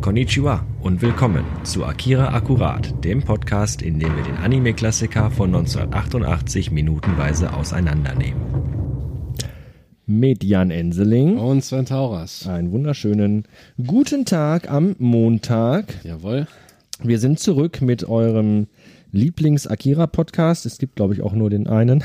[0.00, 6.70] Konnichiwa und willkommen zu Akira Akkurat, dem Podcast, in dem wir den Anime-Klassiker von 1988
[6.70, 8.40] minutenweise auseinandernehmen.
[10.06, 12.46] Mit Jan Enseling Und Sven Tauras.
[12.46, 13.44] einen wunderschönen
[13.84, 16.04] guten Tag am Montag.
[16.04, 16.46] Jawohl.
[17.02, 18.68] Wir sind zurück mit eurem
[19.10, 20.64] Lieblings-Akira-Podcast.
[20.64, 22.04] Es gibt, glaube ich, auch nur den einen.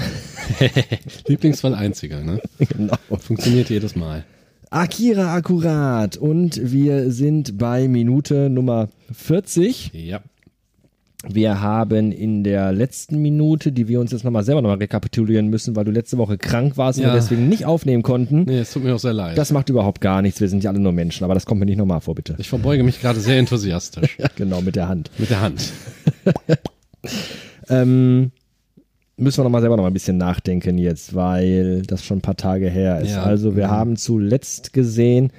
[1.27, 2.41] Lieblingsfall einziger, ne?
[2.57, 2.95] genau.
[3.19, 4.25] Funktioniert jedes Mal.
[4.73, 6.17] Akira Akkurat.
[6.17, 9.91] Und wir sind bei Minute Nummer 40.
[9.93, 10.21] Ja.
[11.29, 15.75] Wir haben in der letzten Minute, die wir uns jetzt nochmal selber nochmal rekapitulieren müssen,
[15.75, 17.11] weil du letzte Woche krank warst und Ja.
[17.11, 18.43] wir deswegen nicht aufnehmen konnten.
[18.43, 19.37] Nee, es tut mir auch sehr leid.
[19.37, 20.41] Das macht überhaupt gar nichts.
[20.41, 22.35] Wir sind ja alle nur Menschen, aber das kommt mir nicht nochmal vor, bitte.
[22.39, 24.17] ich verbeuge mich gerade sehr enthusiastisch.
[24.35, 25.11] Genau, mit der Hand.
[25.19, 25.71] Mit der Hand.
[27.69, 28.31] Ähm,
[29.17, 32.35] müssen wir nochmal selber noch mal ein bisschen nachdenken jetzt, weil das schon ein paar
[32.37, 33.11] Tage her ist.
[33.11, 33.23] Ja.
[33.23, 33.71] Also wir Mhm.
[33.71, 35.31] haben zuletzt gesehen,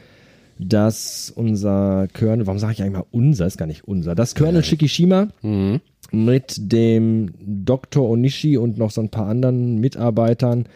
[0.59, 4.63] dass unser Colonel, warum sage ich eigentlich mal unser, ist gar nicht unser, das Colonel
[4.63, 5.81] Shikishima Mhm.
[6.13, 8.09] mit dem Dr.
[8.09, 10.67] Onishi und noch so ein paar anderen Mitarbeitern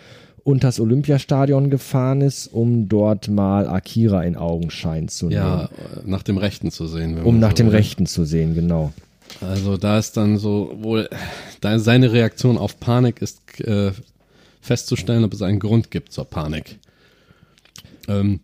[0.42, 5.40] unters Olympiastadion gefahren ist, um dort mal Akira in Augenschein zu nehmen.
[5.40, 5.68] Ja,
[6.06, 7.18] nach dem Rechten zu sehen.
[7.22, 7.74] Um nach so dem will.
[7.77, 8.92] Rechten zu sehen, genau.
[9.40, 11.08] Also da ist dann so wohl
[11.60, 13.92] da seine Reaktion auf Panik ist äh,
[14.60, 16.78] festzustellen, ob es einen Grund gibt zur Panik.
[18.08, 18.40] Ähm,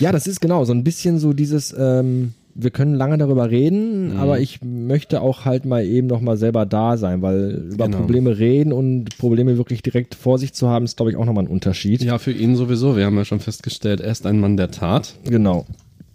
[0.00, 4.12] Ja, das ist genau so ein bisschen so dieses, ähm, wir können lange darüber reden,
[4.14, 4.16] Mhm.
[4.20, 7.98] aber ich möchte auch halt mal eben noch mal selber da sein, weil über Genau.
[7.98, 11.44] Probleme reden und Probleme wirklich direkt vor sich zu haben, ist glaube ich auch nochmal
[11.44, 12.02] ein Unterschied.
[12.02, 12.96] ja, für ihn sowieso.
[12.96, 15.14] Wir haben ja schon festgestellt, er ist ein Mann der Tat.
[15.24, 15.66] Genau.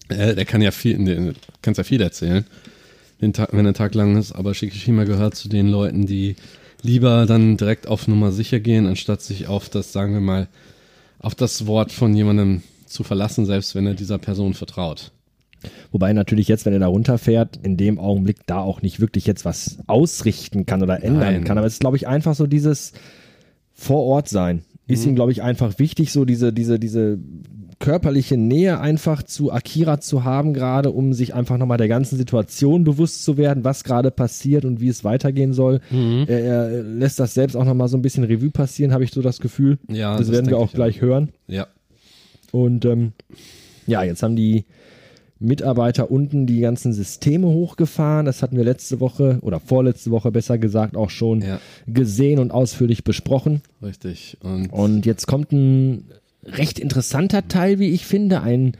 [0.10, 2.46] Äh, der kann ja viel, kannst ja viel erzählen,
[3.22, 6.36] den Tag, wenn der Tag lang ist, aber Shikishima gehört zu den Leuten, die
[6.82, 10.48] lieber dann direkt auf Nummer sicher gehen, anstatt sich auf das, sagen wir mal,
[11.20, 15.12] auf das Wort von jemandem zu verlassen, selbst wenn er dieser Person vertraut.
[15.92, 19.44] Wobei natürlich jetzt, wenn er da runterfährt, in dem Augenblick da auch nicht wirklich jetzt
[19.44, 21.44] was ausrichten kann oder ändern Nein.
[21.44, 21.58] kann.
[21.58, 22.94] Aber es ist, glaube ich, einfach so dieses
[23.74, 24.64] vor Ort sein.
[24.88, 25.10] Ist Mhm.
[25.12, 27.18] ihm, glaube ich, einfach wichtig, so diese, diese, diese
[27.80, 32.84] körperliche Nähe einfach zu Akira zu haben, gerade um sich einfach nochmal der ganzen Situation
[32.84, 35.80] bewusst zu werden, was gerade passiert und wie es weitergehen soll.
[35.92, 36.26] Mhm.
[36.28, 39.22] Er, er lässt das selbst auch nochmal so ein bisschen Revue passieren, habe ich so
[39.22, 39.78] das Gefühl.
[39.90, 41.30] Ja, das, das werden wir auch ich gleich hören.
[41.48, 41.68] Ja.
[42.52, 43.12] Und ähm,
[43.86, 44.66] ja, jetzt haben die
[45.40, 48.26] Mitarbeiter unten die ganzen Systeme hochgefahren.
[48.26, 51.60] Das hatten wir letzte Woche oder vorletzte Woche besser gesagt auch schon Ja.
[51.86, 53.62] gesehen und ausführlich besprochen.
[53.84, 54.38] Richtig.
[54.42, 56.06] Und, Und jetzt kommt ein
[56.48, 58.74] recht interessanter Teil, wie ich finde, ein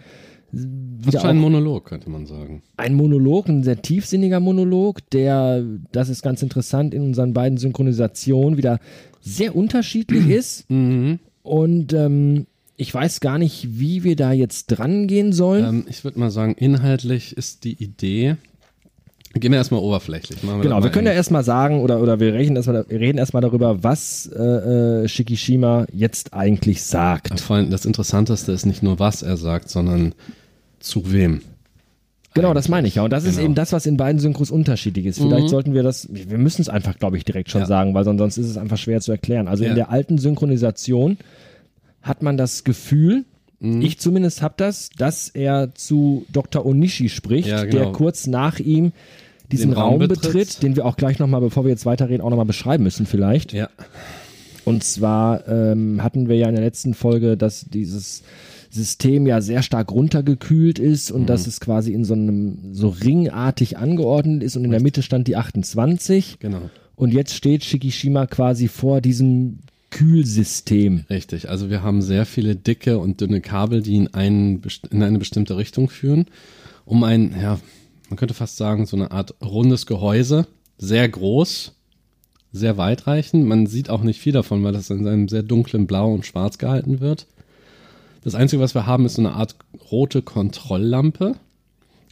[0.52, 2.64] wieder ein Monolog, könnte man sagen.
[2.78, 8.58] ein Monolog, ein sehr tiefsinniger Monolog, der, das ist ganz interessant, in unseren beiden Synchronisationen
[8.58, 8.80] wieder
[9.22, 10.70] sehr unterschiedlich ist.
[10.70, 11.20] Mhm.
[11.44, 15.66] Und ähm, ich weiß gar nicht, wie wir da jetzt dran gehen sollen.
[15.66, 18.38] Ähm, ich würde mal sagen, inhaltlich ist die Idee,
[19.40, 20.44] gehen wir erstmal oberflächlich.
[20.44, 23.18] Machen Genau, wir können ja in- erstmal sagen oder, oder wir reden erstmal wir reden
[23.18, 27.40] erstmal darüber, was äh, äh, Shikishima jetzt eigentlich sagt.
[27.40, 30.14] Vor allem das Interessanteste ist nicht nur, was er sagt, sondern
[30.80, 31.42] zu wem.
[32.34, 33.04] Genau, das meine ich ja.
[33.04, 33.46] Und das ist Genau.
[33.46, 35.18] eben das, was in beiden Synchros unterschiedlich ist.
[35.20, 37.68] Vielleicht sollten wir das, wir müssen es einfach, glaube ich, direkt schon Ja.
[37.68, 39.48] sagen, weil sonst ist es einfach schwer zu erklären.
[39.48, 39.76] Also in Ja.
[39.76, 41.18] der alten Synchronisation
[42.04, 43.26] hat man das Gefühl,
[43.60, 43.82] Mhm.
[43.82, 46.64] ich zumindest habe das, dass er zu Dr.
[46.64, 47.86] Onishi spricht, Ja, genau.
[47.86, 48.92] der kurz nach ihm
[49.52, 52.30] diesen Den Raum, Raum betritt, den wir auch gleich nochmal, bevor wir jetzt weiterreden, auch
[52.30, 53.54] nochmal beschreiben müssen vielleicht.
[53.54, 53.70] Ja.
[54.66, 58.24] Und zwar ähm, hatten wir ja in der letzten Folge, dass dieses
[58.70, 63.78] System ja sehr stark runtergekühlt ist und dass es quasi in so einem so ringartig
[63.78, 66.70] angeordnet ist und in der Mitte stand die 28 Genau.
[66.98, 69.60] und jetzt steht Shikishima quasi vor diesem
[69.90, 71.06] Kühlsystem.
[71.10, 71.50] Richtig.
[71.50, 75.56] Also wir haben sehr viele dicke und dünne Kabel, die in, einen, in eine bestimmte
[75.56, 76.26] Richtung führen,
[76.86, 77.60] um ein, ja,
[78.10, 80.48] man könnte fast sagen, so eine Art rundes Gehäuse,
[80.78, 81.74] sehr groß,
[82.52, 83.46] sehr weitreichend.
[83.46, 86.58] Man sieht auch nicht viel davon, weil das in einem sehr dunklen Blau und Schwarz
[86.58, 87.28] gehalten wird.
[88.24, 89.56] Das Einzige, was wir haben, ist so eine Art
[89.92, 91.36] rote Kontrolllampe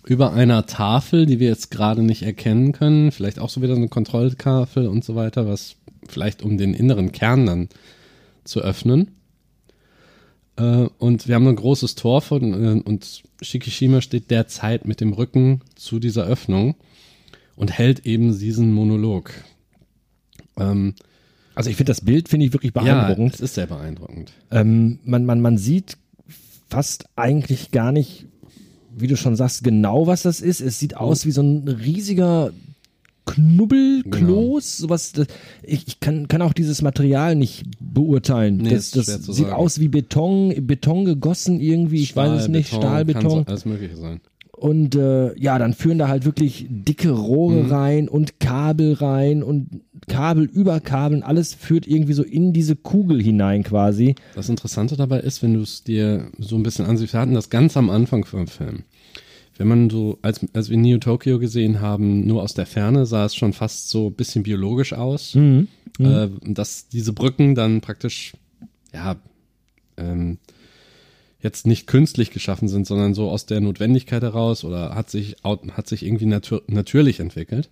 [0.06, 3.12] über einer Tafel, die wir jetzt gerade nicht erkennen können.
[3.12, 5.75] Vielleicht auch so wieder eine Kontrolltafel und so weiter, was
[6.07, 7.69] vielleicht um den inneren Kern dann
[8.44, 9.12] zu öffnen.
[10.57, 15.13] Äh, und wir haben ein großes Tor von, äh, und Shikishima steht derzeit mit dem
[15.13, 16.75] Rücken zu dieser Öffnung
[17.55, 19.31] und hält eben diesen Monolog.
[20.57, 20.93] Ähm,
[21.55, 23.33] Also ich finde das Bild finde ich wirklich ja, beeindruckend.
[23.35, 24.31] es ist sehr beeindruckend.
[24.51, 25.97] Ähm, man, man, man sieht
[26.69, 28.25] fast eigentlich gar nicht,
[28.97, 30.61] wie du schon sagst, genau was das ist.
[30.61, 32.51] Es sieht aus wie so ein riesiger
[33.25, 35.12] Knubbelkloß, sowas.
[35.13, 35.27] das-
[35.63, 38.57] Ich, ich kann, kann auch dieses Material nicht beurteilen.
[38.57, 39.51] Nee, das das sieht sagen.
[39.54, 43.48] aus wie Beton, Beton gegossen irgendwie, ich weiß es nicht, Beton, Stahlbeton.
[43.48, 44.22] Alles Mögliche sein.
[44.51, 47.72] Und äh, ja, dann führen da halt wirklich dicke Rohre Mhm.
[47.72, 49.68] rein und Kabel rein und
[50.07, 51.24] Kabel über Kabel.
[51.24, 54.16] Alles führt irgendwie so in diese Kugel hinein quasi.
[54.33, 57.50] Das Interessante dabei ist, wenn du es dir so ein bisschen ansiehst, wir hatten das
[57.50, 58.83] ganz am Anfang vom Film.
[59.57, 63.25] Wenn man so, als, als wir Neo Tokyo gesehen haben, nur aus der Ferne sah
[63.25, 65.33] es schon fast so ein bisschen biologisch aus.
[65.99, 68.33] Äh, dass diese Brücken dann praktisch,
[68.93, 69.15] ja,
[69.97, 70.39] ähm,
[71.41, 75.87] jetzt nicht künstlich geschaffen sind, sondern so aus der Notwendigkeit heraus oder hat sich, hat
[75.87, 77.69] sich irgendwie natür natürlich entwickelt.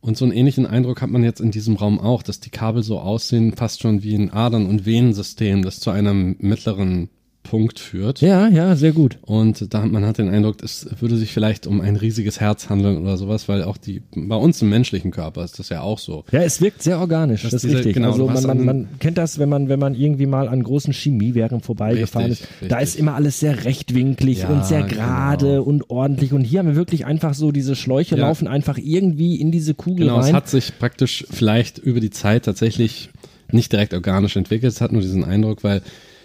[0.00, 2.82] Und so einen ähnlichen Eindruck hat man jetzt in diesem Raum auch, dass die Kabel
[2.82, 7.10] so aussehen, fast schon wie ein Adern- und Venensystem, das zu einem mittleren
[7.42, 8.20] Punkt führt.
[8.20, 9.18] Ja, ja, sehr gut.
[9.22, 12.98] Und da man hat den Eindruck, es würde sich vielleicht um ein riesiges Herz handeln
[12.98, 16.24] oder sowas, weil auch die, bei uns im menschlichen Körper ist das ja auch so.
[16.32, 17.94] Ja, es wirkt sehr organisch, Das das, ist richtig.
[17.94, 20.62] genau, also man, man, an- man kennt das, wenn man, wenn man irgendwie mal an
[20.62, 22.70] großen Chemiewerken vorbeigefahren Richtig, ist.
[22.70, 22.94] Da richtig.
[22.94, 25.62] ist immer alles sehr rechtwinklig Ja, und sehr gerade genau.
[25.62, 26.32] und ordentlich.
[26.34, 28.26] Und hier haben wir wirklich einfach so, diese Schläuche Ja.
[28.28, 30.34] laufen einfach irgendwie in diese Kugel Genau, es rein.
[30.34, 33.08] hat sich praktisch vielleicht über die Zeit tatsächlich
[33.50, 34.72] nicht direkt organisch entwickelt.
[34.72, 35.82] Es hat nur diesen Eindruck, weil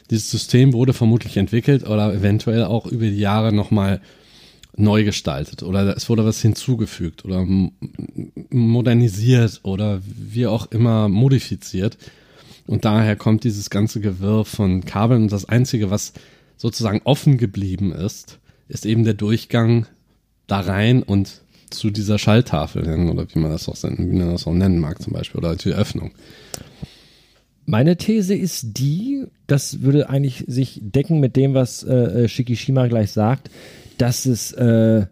[0.10, 4.02] dieses System wurde vermutlich entwickelt oder eventuell auch über die Jahre nochmal
[4.78, 7.46] neu gestaltet oder es wurde was hinzugefügt oder
[8.50, 11.98] modernisiert oder wie auch immer modifiziert.
[12.68, 16.14] Und daher kommt dieses ganze Gewirr von Kabeln und das Einzige, was
[16.58, 19.86] sozusagen offen geblieben ist, ist eben der Durchgang
[20.48, 24.48] da rein und zu dieser Schalltafel hin oder wie man das auch, wie man das
[24.48, 26.12] auch nennen mag zum Beispiel oder die Öffnung.
[27.66, 32.88] Meine These ist die, das würde eigentlich sich decken mit dem, was äh, äh, Shikishima
[32.88, 33.50] gleich sagt,
[33.98, 35.06] dass es äh,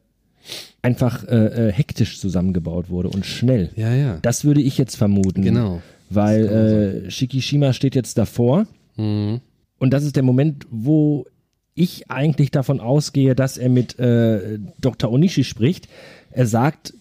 [0.81, 3.69] einfach äh, äh, hektisch zusammengebaut wurde und schnell.
[3.75, 4.19] Ja, ja.
[4.21, 5.41] Das würde ich jetzt vermuten.
[5.41, 5.81] Genau.
[6.09, 9.41] Weil äh, Shikishima steht jetzt davor Mhm.
[9.79, 11.25] und das ist der Moment, wo
[11.73, 15.11] ich eigentlich davon ausgehe, dass er mit äh, Dr.
[15.11, 15.87] Onishi spricht.
[16.29, 16.93] Er sagt,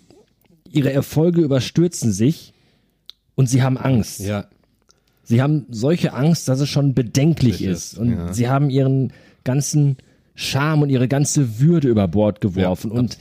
[0.71, 2.55] ihre Erfolge überstürzen sich
[3.35, 4.21] und sie haben Angst.
[4.21, 4.47] Ja,
[5.25, 7.93] Sie haben solche Angst, dass es schon bedenklich ist.
[7.95, 8.33] ist, Und ja.
[8.33, 9.13] sie haben ihren
[9.45, 9.97] ganzen
[10.35, 12.91] Charme und ihre ganze Würde über Bord geworfen.
[12.93, 13.19] Ja, und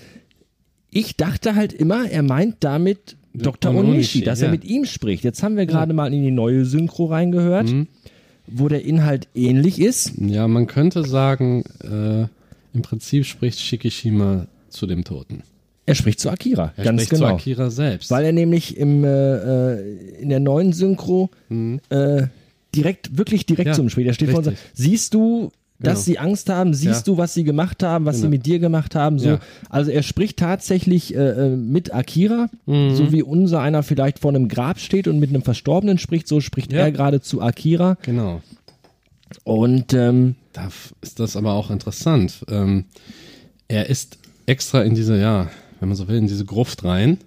[0.90, 3.74] ich dachte halt immer, er meint damit Dr.
[3.74, 4.52] Onishi, dass er ja.
[4.52, 5.24] mit ihm spricht.
[5.24, 7.88] Jetzt haben wir gerade mal in die neue Synchro reingehört, Mhm.
[8.48, 10.14] wo der Inhalt ähnlich ist.
[10.18, 12.28] ja, man könnte sagen, äh,
[12.74, 15.44] im Prinzip spricht Shikishima zu dem Toten.
[15.86, 17.30] Er spricht zu Akira, Er ganz spricht genau.
[17.30, 18.12] zu Akira selbst.
[18.12, 21.30] Weil er nämlich im, äh, äh, in der neuen Synchro
[21.90, 22.24] äh,
[22.76, 23.72] direkt, wirklich direkt Mhm.
[23.72, 24.08] Ja, zu ihm spricht.
[24.08, 26.04] Er steht vor uns sagt, siehst du, dass Genau.
[26.06, 26.74] sie Angst haben?
[26.76, 27.14] Siehst Ja.
[27.14, 28.30] du, was sie gemacht haben, was sie Genau.
[28.32, 29.18] mit dir gemacht haben?
[29.18, 29.40] So, Ja.
[29.70, 31.18] Also er spricht tatsächlich äh,
[31.48, 32.96] äh, mit Akira, Mhm.
[32.96, 36.40] so wie unser einer vielleicht vor einem Grab steht und mit einem Verstorbenen spricht, so
[36.40, 36.82] spricht Ja.
[36.82, 37.98] er gerade zu Akira.
[38.04, 38.42] genau.
[39.44, 40.70] Und ähm, Da
[41.02, 42.46] ist das aber auch interessant.
[42.50, 42.86] Ähm,
[43.68, 45.50] er ist extra in diese, ja,
[45.82, 47.18] wenn man so will, in diese Gruft rein,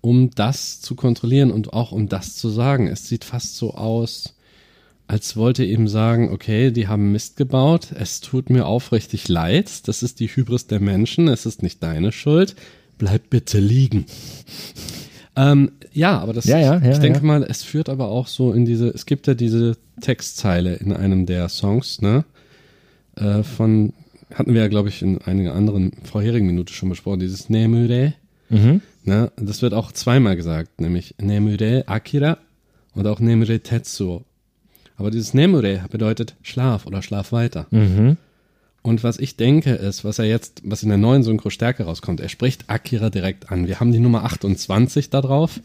[0.00, 2.86] um das zu kontrollieren und auch um das zu sagen.
[2.86, 4.36] Es sieht fast so aus,
[5.08, 10.02] als wollte eben sagen, okay, die haben Mist gebaut, es tut mir aufrichtig leid, das
[10.02, 12.54] ist die Hybris der Menschen, es ist nicht deine Schuld,
[12.96, 14.06] bleib bitte liegen.
[15.36, 18.52] Ähm, ja, aber das, Ja, ja, ja, ich denke mal, es führt aber auch so
[18.52, 22.24] in diese, es gibt ja diese Textzeile in einem der Songs, ne,
[23.16, 23.94] äh, von,
[24.34, 28.14] hatten wir ja, glaube ich, in einigen anderen vorherigen Minuten schon besprochen, dieses Nemure,
[28.48, 28.82] mhm.
[29.04, 32.38] ne, das wird auch zweimal gesagt, nämlich Nemure Akira
[32.94, 34.24] und auch Nemure Tetsuo.
[34.96, 37.66] Aber dieses Nemure bedeutet Schlaf oder Schlaf weiter.
[37.70, 38.16] Mhm.
[38.82, 42.20] Und was ich denke ist, was er jetzt, was in der neuen Synchro stärker rauskommt,
[42.20, 43.66] er spricht Akira direkt an.
[43.66, 45.60] Wir haben die Nummer 28 da drauf.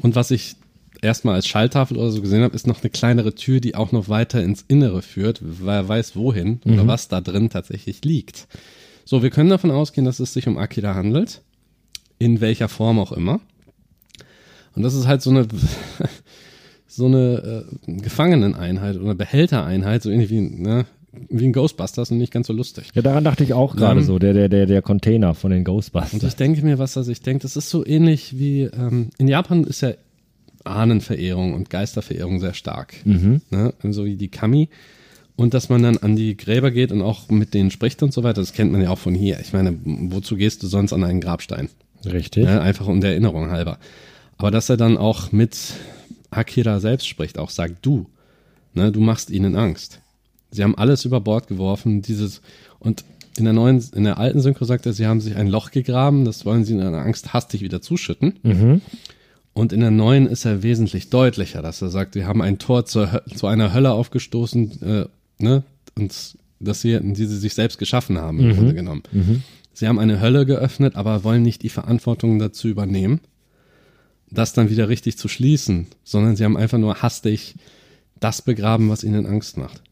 [0.00, 0.56] Und was ich
[1.02, 4.08] erstmal als Schalltafel oder so gesehen habe, ist noch eine kleinere Tür, die auch noch
[4.08, 8.48] weiter ins Innere führt, weil er weiß wohin oder was da drin tatsächlich liegt.
[9.04, 11.42] So, wir können davon ausgehen, dass es sich um Akira handelt.
[12.18, 13.40] In welcher Form auch immer.
[14.74, 15.46] Und das ist halt so eine,
[16.86, 20.84] so eine äh, Gefangeneneinheit oder Behältereinheit, so ähnlich wie, ne,
[21.28, 22.90] wie ein Ghostbusters und nicht ganz so lustig.
[22.94, 25.60] Ja, daran dachte ich auch gerade Ähm, so, der, der, der, der Container von den
[25.60, 26.22] Und Ghostbusters.
[26.22, 29.64] ich denke mir, was er sich denkt, das ist so ähnlich wie, ähm, in Japan
[29.64, 29.92] ist ja
[30.68, 32.94] Ahnenverehrung und Geisterverehrung sehr stark.
[33.04, 33.40] Mhm.
[33.50, 33.72] Ne?
[33.90, 34.68] So wie die Kami.
[35.36, 38.24] Und dass man dann an die Gräber geht und auch mit denen spricht und so
[38.24, 39.38] weiter, das kennt man ja auch von hier.
[39.40, 41.68] Ich meine, wozu gehst du sonst an einen Grabstein?
[42.04, 42.44] Richtig.
[42.44, 42.60] Ne?
[42.60, 43.78] Einfach um der Erinnerung halber.
[44.36, 45.56] Aber dass er dann auch mit
[46.30, 48.06] Akira selbst spricht, auch sagt, du,
[48.74, 50.00] ne, du machst ihnen Angst.
[50.50, 52.40] Sie haben alles über Bord geworfen, dieses,
[52.78, 53.04] und
[53.36, 56.24] in der neuen, in der alten Synchro sagt er, sie haben sich ein Loch gegraben,
[56.24, 58.38] das wollen sie in einer Angst hastig wieder zuschütten.
[58.42, 58.80] Mhm.
[59.58, 62.86] Und in der neuen ist er wesentlich deutlicher, dass er sagt, wir haben ein Tor
[62.86, 65.06] zur, zu einer Hölle aufgestoßen, äh,
[65.42, 65.64] ne,
[65.96, 66.14] und
[66.60, 69.02] dass sie, die sie sich selbst geschaffen haben, im Grunde genommen.
[69.72, 73.18] Sie haben eine Hölle geöffnet, aber wollen nicht die Verantwortung dazu übernehmen,
[74.30, 77.56] das dann wieder richtig zu schließen, sondern sie haben einfach nur hastig
[78.20, 79.82] das begraben, was ihnen Angst macht.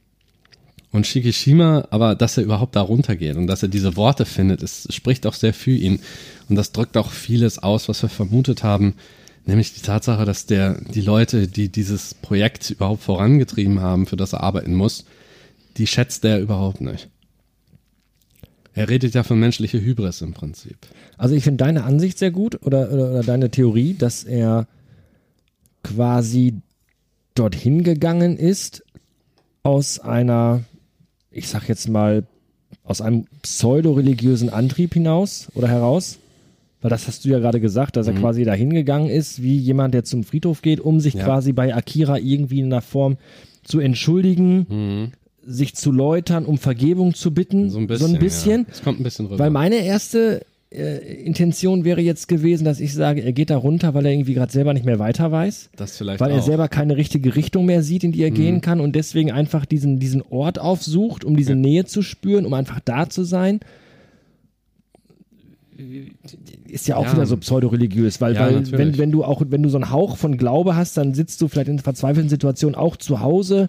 [0.92, 4.86] Und Shikishima, aber dass er überhaupt da runtergeht und dass er diese Worte findet, es
[4.90, 5.98] spricht auch sehr für ihn.
[6.48, 8.94] Und das drückt auch vieles aus, was wir vermutet haben,
[9.46, 14.32] nämlich die Tatsache, dass der, die Leute, die dieses Projekt überhaupt vorangetrieben haben, für das
[14.32, 15.06] er arbeiten muss,
[15.76, 17.08] die schätzt er überhaupt nicht.
[18.74, 20.76] Er redet ja von menschlicher Hybris im Prinzip.
[21.16, 24.66] Also ich finde deine Ansicht sehr gut oder, oder, oder deine Theorie, dass er
[25.82, 26.60] quasi
[27.34, 28.84] dorthin gegangen ist
[29.62, 30.64] aus einer,
[31.30, 32.26] ich sag jetzt mal,
[32.84, 36.18] aus einem pseudo-religiösen Antrieb hinaus oder heraus.
[36.82, 39.94] Weil das hast du ja gerade gesagt, dass er quasi dahin gegangen ist, wie jemand,
[39.94, 41.24] der zum Friedhof geht, um sich Ja.
[41.24, 43.16] quasi bei Akira irgendwie in einer Form
[43.64, 45.12] zu entschuldigen,
[45.44, 47.70] sich zu läutern, um Vergebung zu bitten.
[47.70, 48.08] So ein bisschen.
[48.08, 48.60] So ein bisschen.
[48.62, 48.66] Ja.
[48.70, 49.38] Es kommt ein bisschen rüber.
[49.38, 53.94] Weil meine erste äh, Intention wäre jetzt gewesen, dass ich sage, er geht da runter,
[53.94, 55.70] weil er irgendwie gerade selber nicht mehr weiter weiß.
[55.76, 56.36] das vielleicht Weil auch.
[56.36, 59.64] er selber keine richtige Richtung mehr sieht, in die er gehen kann und deswegen einfach
[59.66, 63.60] diesen, diesen Ort aufsucht, um diese Nähe zu spüren, um einfach da zu sein.
[66.68, 67.12] Ist ja auch Ja.
[67.12, 68.78] wieder so pseudoreligiös, weil, Ja, weil natürlich.
[68.78, 71.48] wenn, wenn du auch, wenn du so einen Hauch von Glaube hast, dann sitzt du
[71.48, 73.68] vielleicht in verzweifelten Situationen auch zu Hause,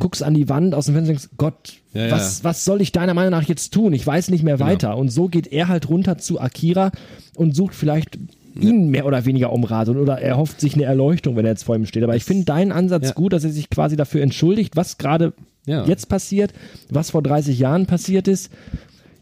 [0.00, 2.00] guckst an die Wand aus dem Fenster und denkst, Gott, Mhm.
[2.00, 3.92] Ja, was, was soll ich deiner Meinung nach jetzt tun?
[3.92, 4.66] Ich weiß nicht mehr Genau.
[4.70, 4.96] weiter.
[4.96, 6.90] Und so geht er halt runter zu Akira
[7.36, 8.18] und sucht vielleicht
[8.58, 11.64] ihn mehr oder weniger um Rat oder er hofft sich eine Erleuchtung, wenn er jetzt
[11.64, 12.02] vor ihm steht.
[12.02, 15.32] Aber ich finde deinen Ansatz gut, dass er sich quasi dafür entschuldigt, was gerade
[15.66, 16.52] jetzt passiert,
[16.90, 18.50] was vor 30 Jahren passiert ist.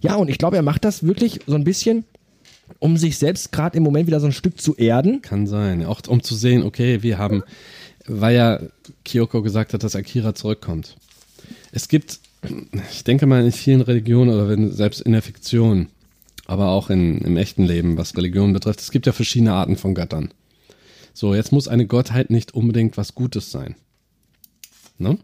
[0.00, 2.04] Ja, und ich glaube, er macht das wirklich so ein bisschen,
[2.78, 5.23] um sich selbst gerade im Moment wieder so ein Stück zu erden.
[5.23, 5.85] Kann sein.
[5.85, 7.42] Auch um zu sehen, okay, wir haben,
[8.07, 8.61] weil ja
[9.04, 10.97] Kyoko gesagt hat, dass Akira zurückkommt.
[11.73, 12.21] Es gibt,
[12.90, 15.88] ich denke mal, in vielen Religionen oder wenn, selbst in der Fiktion,
[16.47, 19.95] aber auch in, im echten Leben, was Religion betrifft, es gibt ja verschiedene Arten von
[19.95, 20.33] Göttern.
[21.12, 23.75] So, jetzt muss eine Gottheit nicht unbedingt was Gutes sein.
[24.99, 25.19] Ne?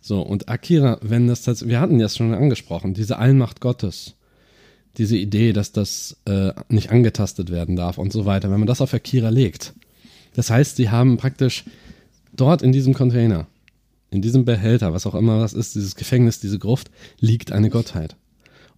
[0.00, 4.14] So, und Akira, wenn das tatsächlich, wir hatten das schon angesprochen, diese Allmacht Gottes,
[4.96, 8.80] diese Idee, dass das äh, nicht angetastet werden darf und so weiter, wenn man das
[8.80, 9.74] auf Akira legt.
[10.34, 11.64] Das heißt, sie haben praktisch
[12.32, 13.46] dort in diesem Container,
[14.10, 18.16] in diesem Behälter, was auch immer das ist, dieses Gefängnis, diese Gruft, liegt eine Gottheit.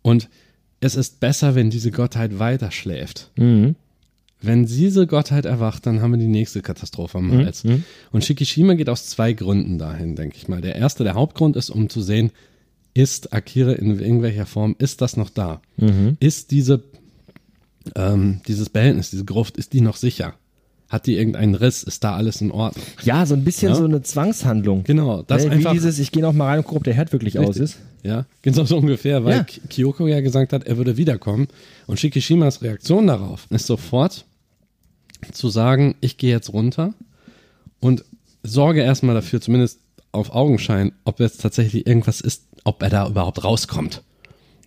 [0.02, 0.28] Und
[0.80, 3.30] es ist besser, wenn diese Gottheit weiter schläft.
[4.42, 7.62] Wenn diese Gottheit erwacht, dann haben wir die nächste Katastrophe am Hals.
[8.10, 10.60] Und Shikishima geht aus zwei Gründen dahin, denke ich mal.
[10.60, 12.30] Der erste, der Hauptgrund ist, um zu sehen,
[12.94, 15.62] ist Akira in irgendwelcher Form, ist das noch da?
[16.20, 16.82] Ist diese,
[17.96, 20.34] ähm, dieses Behältnis, diese Gruft, ist die noch sicher?
[20.88, 21.82] Hat die irgendeinen Riss?
[21.82, 22.84] Ist da alles in Ordnung?
[23.02, 23.74] Ja, so ein bisschen Ja.
[23.76, 24.84] so eine Zwangshandlung.
[24.84, 25.72] Genau, das Ne, wie einfach.
[25.72, 27.78] dieses, ich gehe noch mal rein und gucke, ob der Herd wirklich aus ist.
[28.02, 29.46] Ja, genau so ungefähr, weil Ja.
[29.70, 31.48] Kyoko ja gesagt hat, er würde wiederkommen.
[31.86, 34.26] Und Shikishimas Reaktion darauf ist sofort
[35.30, 36.94] zu sagen, ich gehe jetzt runter
[37.80, 38.04] und
[38.42, 43.44] sorge erstmal dafür, zumindest auf Augenschein, ob jetzt tatsächlich irgendwas ist, ob er da überhaupt
[43.44, 44.02] rauskommt.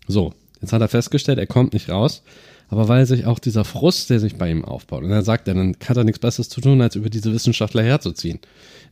[0.07, 2.23] So, jetzt hat er festgestellt, er kommt nicht raus,
[2.67, 5.75] aber weil sich auch dieser Frust, der sich bei ihm aufbaut, und er sagt, dann
[5.87, 8.39] hat er nichts Besseres zu tun, als über diese Wissenschaftler herzuziehen.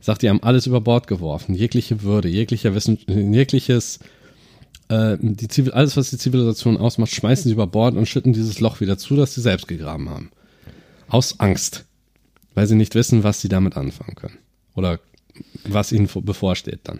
[0.00, 3.98] Er sagt, die haben alles über Bord geworfen, jegliche Würde, jeglicher Wissen, jegliches,
[4.88, 8.60] äh, die Zivil alles, was die Zivilisation ausmacht, schmeißen sie über Bord und schütten dieses
[8.60, 10.30] Loch wieder zu, das sie selbst gegraben haben.
[11.14, 11.84] Aus Angst,
[12.54, 14.38] weil sie nicht wissen, was sie damit anfangen können.
[14.74, 14.98] Oder
[15.64, 16.98] was ihnen vor- bevorsteht dann.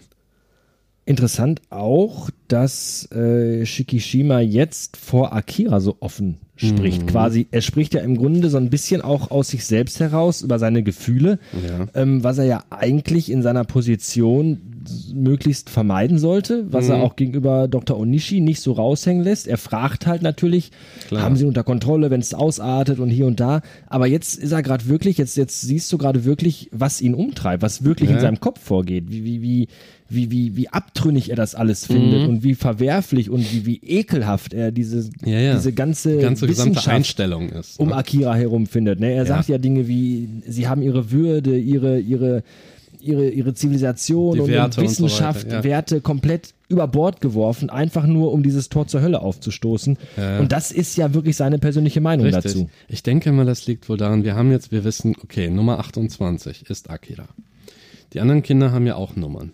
[1.03, 7.01] Interessant auch, dass äh, Shikishima jetzt vor Akira so offen spricht.
[7.03, 7.07] Mhm.
[7.07, 10.57] Quasi, er spricht ja im Grunde so ein bisschen auch aus sich selbst heraus über
[10.59, 11.87] seine Gefühle, Ja.
[12.01, 14.59] ähm, was er ja eigentlich in seiner Position
[15.13, 16.91] möglichst vermeiden sollte, was Mhm.
[16.91, 17.97] er auch gegenüber Dr.
[17.97, 19.47] Onishi nicht so raushängen lässt.
[19.47, 20.71] Er fragt halt natürlich,
[21.07, 21.23] Klar.
[21.23, 23.61] haben sie ihn unter Kontrolle, wenn es ausartet und hier und da.
[23.87, 27.63] Aber jetzt ist er gerade wirklich, jetzt, jetzt siehst du gerade wirklich, was ihn umtreibt,
[27.63, 28.21] was wirklich in Ja.
[28.21, 29.67] seinem Kopf vorgeht, wie, wie, wie,
[30.07, 32.29] wie, wie, wie abtrünnig er das alles findet Mhm.
[32.29, 35.55] und wie verwerflich und wie, wie ekelhaft er diese, Ja, ja.
[35.55, 37.79] diese ganze, Die ganze gesamte Wissenschaft Einstellung ist.
[37.79, 37.95] um ne?
[37.95, 38.99] Akira herum findet.
[38.99, 39.13] Ne?
[39.13, 42.43] Er sagt ja Dinge wie, sie haben ihre Würde, ihre, ihre,
[42.99, 45.63] ihre, ihre Zivilisation und, Werte und so Wissenschaft, ja.
[45.63, 49.97] Werte komplett über Bord geworfen, einfach nur um dieses Tor zur Hölle aufzustoßen.
[50.17, 50.39] Ja.
[50.39, 52.43] Und das ist ja wirklich seine persönliche Meinung Richtig.
[52.53, 52.69] dazu.
[52.87, 56.69] Ich denke mal, das liegt wohl daran, wir haben jetzt, wir wissen, okay, Nummer 28
[56.69, 57.27] ist Akira.
[58.13, 59.51] Die anderen Kinder haben ja auch Nummern.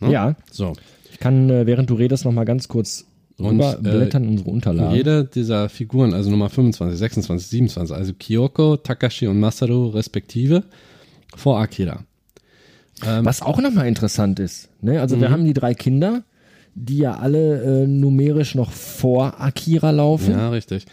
[0.00, 0.12] Ne?
[0.12, 0.74] Ja, So.
[1.12, 3.06] ich kann, äh, während du redest, noch mal ganz kurz
[3.38, 4.94] Und, rüberblättern in unsere Unterlagen.
[4.96, 10.64] Jede dieser Figuren, also Nummer 25, 26, 27, also Kyoko, Takashi und Masaru respektive,
[11.36, 12.04] vor Akira.
[13.02, 14.70] Was auch nochmal interessant ist.
[14.80, 15.00] Ne?
[15.02, 15.20] Also Mhm.
[15.20, 16.22] wir haben die drei Kinder,
[16.74, 20.32] die ja alle äh, numerisch noch vor Akira laufen.
[20.32, 20.86] Ja, richtig.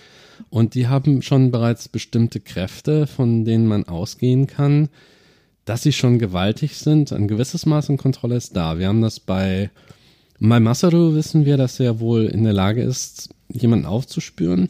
[0.50, 4.89] Und die haben schon bereits bestimmte Kräfte, von denen man ausgehen kann,
[5.63, 7.13] dass sie schon gewaltig sind.
[7.13, 8.79] Ein gewisses Maß an Kontrolle ist da.
[8.79, 9.69] Wir haben das bei
[10.45, 14.67] Mai Masaru wissen wir, dass er wohl in der Lage ist, jemanden aufzuspüren.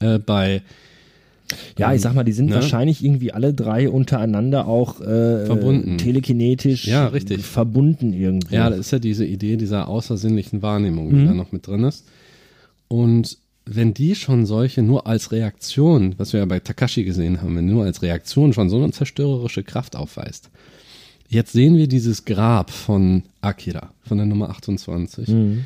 [0.00, 0.60] Äh, bei
[1.78, 2.56] Ja, ich sag mal, die sind Ne?
[2.56, 5.96] wahrscheinlich irgendwie alle drei untereinander auch äh, Verbunden.
[5.96, 7.42] telekinetisch Ja, richtig.
[7.42, 8.54] verbunden irgendwie.
[8.54, 11.26] Ja, das ist ja diese Idee dieser außersinnlichen Wahrnehmung, die Mhm.
[11.26, 12.04] da noch mit drin ist.
[12.88, 17.56] Und wenn die schon solche nur als Reaktion, was wir ja bei Takashi gesehen haben,
[17.56, 20.50] wenn nur als Reaktion schon so eine zerstörerische Kraft aufweist.
[21.32, 25.64] Jetzt sehen wir dieses Grab von Akira, von der Nummer 28, Mhm.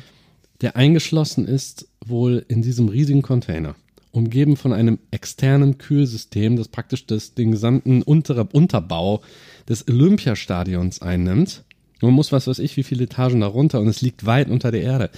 [0.61, 3.75] der eingeschlossen ist wohl in diesem riesigen Container,
[4.11, 9.21] umgeben von einem externen Kühlsystem, das praktisch das, den gesamten Unter Unterbau
[9.67, 11.65] des Olympiastadions einnimmt.
[12.01, 14.71] Man muss was weiß ich, wie viele Etagen da runter und es liegt weit unter
[14.71, 15.09] der Erde.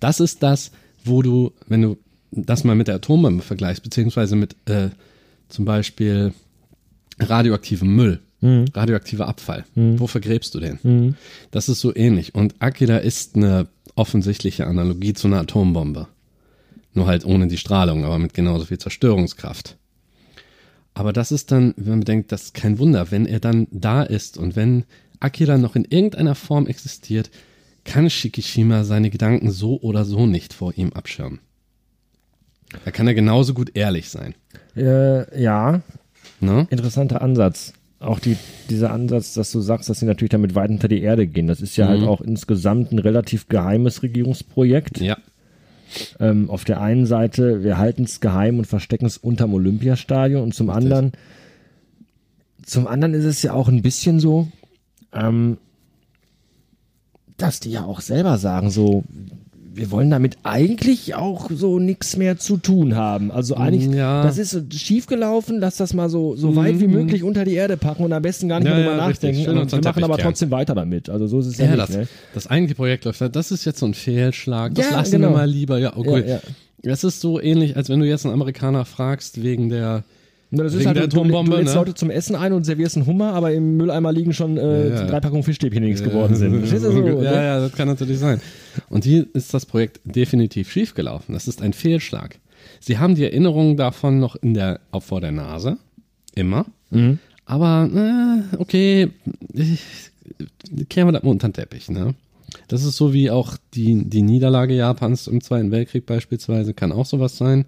[0.00, 0.70] Das ist das,
[1.02, 1.96] wo du, wenn du
[2.30, 4.90] das mal mit der Atombombe vergleichst, beziehungsweise mit äh,
[5.48, 6.34] zum Beispiel
[7.20, 8.20] radioaktivem Müll,
[8.74, 9.64] radioaktiver Abfall.
[9.74, 11.16] Wo vergräbst du den?
[11.50, 12.34] Das ist so ähnlich.
[12.34, 16.08] Und Akira ist eine offensichtliche Analogie zu einer Atombombe.
[16.92, 19.76] Nur halt ohne die Strahlung, aber mit genauso viel Zerstörungskraft.
[20.94, 24.02] Aber das ist dann, wenn man bedenkt, das ist kein Wunder, wenn er dann da
[24.02, 24.84] ist und wenn
[25.18, 27.30] Akira noch in irgendeiner Form existiert,
[27.84, 31.40] kann Shikishima seine Gedanken so oder so nicht vor ihm abschirmen.
[32.84, 34.34] Da kann er genauso gut ehrlich sein.
[34.76, 35.82] Äh, ja,
[36.40, 36.66] Ne?
[36.70, 37.72] interessanter Ansatz.
[38.04, 38.36] Auch die,
[38.68, 41.46] dieser Ansatz, dass du sagst, dass sie natürlich damit weit unter die Erde gehen.
[41.46, 45.00] Das ist ja halt auch insgesamt ein relativ geheimes Regierungsprojekt.
[45.00, 45.16] Ja.
[46.20, 50.54] Ähm, auf der einen Seite, wir halten es geheim und verstecken es unterm Olympiastadion und
[50.54, 51.12] zum anderen,
[52.64, 54.48] zum anderen ist es ja auch ein bisschen so,
[55.12, 55.58] ähm,
[57.36, 59.04] dass die ja auch selber sagen, so,
[59.76, 63.30] wir wollen damit eigentlich auch so nichts mehr zu tun haben.
[63.30, 64.22] Also eigentlich, Ja.
[64.22, 67.54] das ist so schief gelaufen, lass das mal so, so weit wie möglich unter die
[67.54, 69.58] Erde packen und am besten gar nicht Ja, mehr drüber ja, nachdenken.
[69.58, 71.08] Und wir machen aber trotzdem weiter damit.
[71.08, 71.78] Also so ist es ja, nicht.
[71.78, 72.08] das, ne?
[72.34, 74.74] das eigentliche Projekt läuft, das ist jetzt so ein Fehlschlag.
[74.74, 75.30] Das lassen genau.
[75.30, 75.78] wir mal lieber.
[75.78, 76.24] Ja, okay.
[76.26, 76.40] Ja.
[76.82, 80.04] Das ist so ähnlich, als wenn du jetzt einen Amerikaner fragst wegen der
[80.54, 81.80] Na, das ist halt, der du, du, Atombombe, du lädst ne?
[81.80, 84.94] Leute zum Essen ein und servierst einen Hummer, aber im Mülleimer liegen schon äh, Ja,
[84.94, 85.06] ja.
[85.06, 86.58] drei Packungen Fischstäbchen, die nichts geworden sind.
[86.58, 86.98] Verstehst du so?
[87.06, 87.24] ja, ne?
[87.24, 88.40] ja, das kann natürlich sein.
[88.88, 91.34] Und hier ist das Projekt definitiv schiefgelaufen.
[91.34, 92.38] Das ist ein Fehlschlag.
[92.80, 95.78] Sie haben die Erinnerungen davon noch in der, vor der Nase.
[96.34, 96.66] Immer.
[96.90, 97.18] Mhm.
[97.46, 99.10] Aber, äh, okay,
[100.88, 102.14] kehren wir das mal unter den Teppich, ne?
[102.68, 107.06] Das ist so wie auch die, die Niederlage Japans im Zweiten Weltkrieg beispielsweise, kann auch
[107.06, 107.66] sowas sein.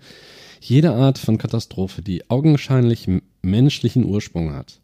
[0.60, 3.08] Jede Art von Katastrophe, die augenscheinlich
[3.42, 4.80] menschlichen Ursprung hat,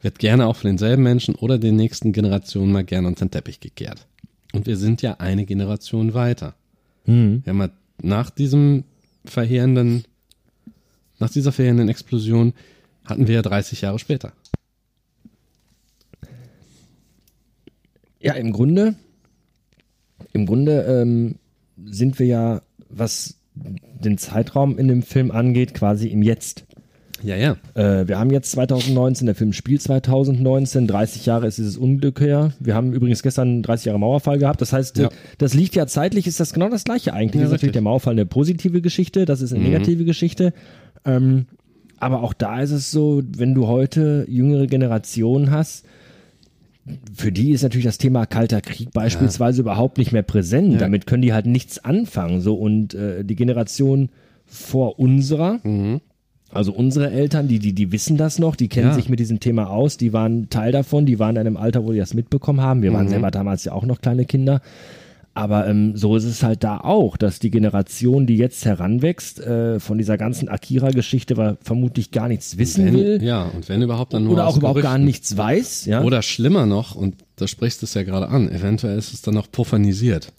[0.00, 3.60] wird gerne auch von denselben Menschen oder den nächsten Generationen mal gerne unter den Teppich
[3.60, 4.06] gekehrt.
[4.52, 6.54] Und wir sind ja eine Generation weiter.
[7.06, 7.42] Mhm.
[7.44, 8.84] Wir haben halt nach diesem
[9.24, 10.04] verheerenden,
[11.18, 12.52] nach dieser verheerenden Explosion
[13.04, 14.32] hatten wir ja 30 Jahre später.
[18.20, 18.96] Ja, im Grunde,
[20.32, 21.36] im Grunde ähm,
[21.84, 23.36] sind wir ja, was
[24.04, 26.64] den Zeitraum in dem Film angeht, quasi im Jetzt.
[27.22, 27.56] Ja, ja.
[27.74, 32.52] Äh, wir haben jetzt 2019, der Film spielt 2019, 30 Jahre ist dieses Unglück her.
[32.60, 34.60] Wir haben übrigens gestern 30 Jahre Mauerfall gehabt.
[34.60, 35.06] Das heißt, Ja.
[35.06, 37.40] äh, das liegt ja zeitlich, ist das genau das gleiche eigentlich.
[37.40, 39.70] Ja, ist natürlich der Mauerfall eine positive Geschichte, das ist eine Mhm.
[39.70, 40.52] negative Geschichte.
[41.06, 41.46] Ähm,
[41.98, 45.86] aber auch da ist es so, wenn du heute jüngere Generationen hast,
[47.14, 50.74] für die ist natürlich das Thema Kalter Krieg beispielsweise überhaupt nicht mehr präsent.
[50.74, 50.78] Ja.
[50.78, 52.40] Damit können die halt nichts anfangen.
[52.40, 54.10] So und äh, die Generation
[54.46, 56.00] vor unserer, Mhm.
[56.52, 58.94] also unsere Eltern, die, die, die wissen das noch, die kennen Ja.
[58.94, 61.92] sich mit diesem Thema aus, die waren Teil davon, die waren in einem Alter, wo
[61.92, 62.82] die das mitbekommen haben.
[62.82, 63.10] Wir waren Mhm.
[63.10, 64.60] selber damals ja auch noch kleine Kinder.
[65.36, 69.78] Aber ähm, so ist es halt da auch, dass die Generation, die jetzt heranwächst, äh,
[69.80, 74.24] von dieser ganzen Akira-Geschichte vermutlich gar nichts wissen Wenn, will ja, und wenn überhaupt dann
[74.24, 75.04] nur oder auch überhaupt gar Gerüchten.
[75.04, 75.84] nichts weiß.
[75.84, 76.02] Ja?
[76.02, 79.34] Oder schlimmer noch, und da sprichst du es ja gerade an, eventuell ist es dann
[79.34, 80.32] noch puffanisiert.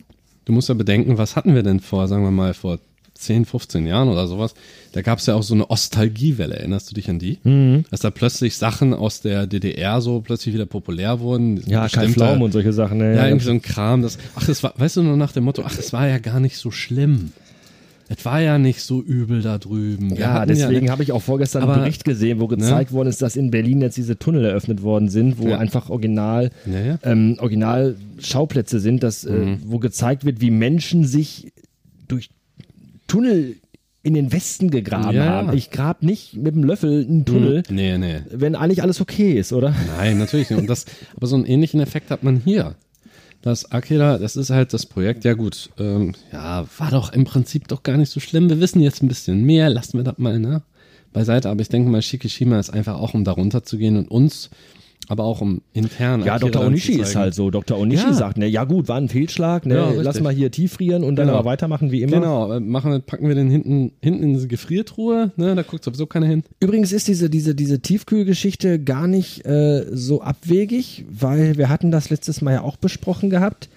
[0.45, 2.79] Du musst ja bedenken, was hatten wir denn vor, sagen wir mal, vor
[3.19, 4.53] 10, 15 Jahren oder sowas?
[4.93, 7.39] Da gab es ja auch so eine Ostalgiewelle, erinnerst du dich an die?
[7.43, 7.85] Mhm.
[7.91, 11.61] Dass da plötzlich Sachen aus der DDR so plötzlich wieder populär wurden.
[11.67, 12.97] ja, Kai Pflaum und solche Sachen.
[12.99, 13.15] Ne?
[13.15, 14.01] Ja, irgendwie so ein Kram.
[14.01, 16.39] Das, ach, das war, weißt du, nur nach dem Motto, ach, es war ja gar
[16.39, 17.31] nicht so schlimm.
[18.09, 20.11] Es war ja nicht so übel da drüben.
[20.11, 23.21] Wir Ja, deswegen habe ich auch vorgestern Aber- einen Bericht gesehen, wo gezeigt worden ist,
[23.21, 25.57] dass in Berlin jetzt diese Tunnel eröffnet worden sind, wo Ja.
[25.57, 26.99] einfach original, Ja, ja.
[27.03, 29.35] ähm, original Schauplätze sind, dass, Mhm.
[29.35, 31.51] äh, wo gezeigt wird, wie Menschen sich
[32.07, 32.29] durch
[33.07, 33.55] Tunnel
[34.03, 35.57] in den Westen gegraben Ja, haben.
[35.57, 38.21] Ich grab nicht mit dem Löffel einen Tunnel, Nee, nee.
[38.29, 39.75] wenn eigentlich alles okay ist, oder?
[39.97, 40.59] Nein, natürlich nicht.
[40.59, 42.75] Und das, aber so einen ähnlichen Effekt hat man hier.
[43.41, 47.67] dass Akira, das ist halt das Projekt, ja gut, ähm, ja, war doch im Prinzip
[47.67, 48.49] doch gar nicht so schlimm.
[48.49, 50.63] Wir wissen jetzt ein bisschen mehr, lassen wir das mal, ne?
[51.13, 54.49] Beiseite, aber ich denke mal, Shikishima ist einfach auch, um darunter zu gehen und uns
[55.07, 56.23] aber auch um intern.
[56.25, 56.65] Ja, Dr.
[56.65, 57.49] Onishi ist halt so.
[57.49, 57.77] Dr.
[57.79, 58.13] Onishi Ja.
[58.13, 61.27] sagt, ne, ja gut, war ein Fehlschlag, ne, Ja, lass mal hier tiefrieren und dann
[61.27, 61.39] Genau.
[61.39, 62.17] aber weitermachen wie immer.
[62.19, 66.05] Genau, äh, machen packen wir den hinten, hinten in diese Gefriertruhe, ne, da guckt sowieso
[66.07, 66.43] keiner hin.
[66.59, 72.09] Übrigens ist diese, diese, diese Tiefkühlgeschichte gar nicht äh, so abwegig, weil wir hatten das
[72.09, 73.69] letztes Mal ja auch besprochen gehabt.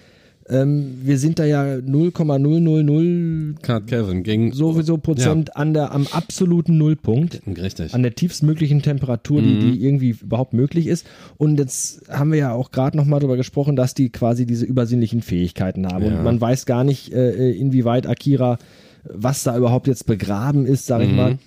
[0.51, 6.77] Ähm, wir sind da ja 0,000 Card Kelvin gegen sowieso Prozent an der, am absoluten
[6.77, 7.41] Nullpunkt.
[7.47, 7.95] Richtig.
[7.95, 11.07] an der tiefstmöglichen Temperatur, die, die irgendwie überhaupt möglich ist.
[11.37, 14.65] Und jetzt haben wir ja auch gerade noch mal darüber gesprochen, dass die quasi diese
[14.67, 16.05] übersinnlichen Fähigkeiten haben.
[16.05, 16.17] Ja.
[16.17, 18.59] Und man weiß gar nicht, äh, inwieweit Akira,
[19.05, 21.39] was da überhaupt jetzt begraben ist, sage ich mal.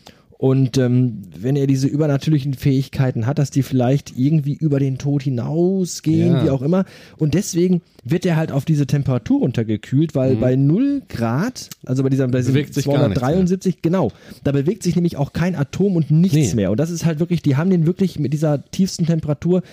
[0.43, 5.23] Und ähm, wenn er diese übernatürlichen Fähigkeiten hat, dass die vielleicht irgendwie über den Tod
[5.23, 6.43] hinausgehen, Ja.
[6.43, 6.83] wie auch immer.
[7.17, 12.09] Und deswegen wird er halt auf diese Temperatur runtergekühlt, weil bei 0 Grad, also bei
[12.09, 12.55] dieser bei diesem Mhm.
[12.57, 13.29] Bewegt sich gar nichts mehr.
[13.29, 14.11] 273, genau,
[14.43, 16.55] da bewegt sich nämlich auch kein Atom und nichts Nee.
[16.55, 16.71] mehr.
[16.71, 19.63] Und das ist halt wirklich, die haben den wirklich mit dieser tiefsten Temperatur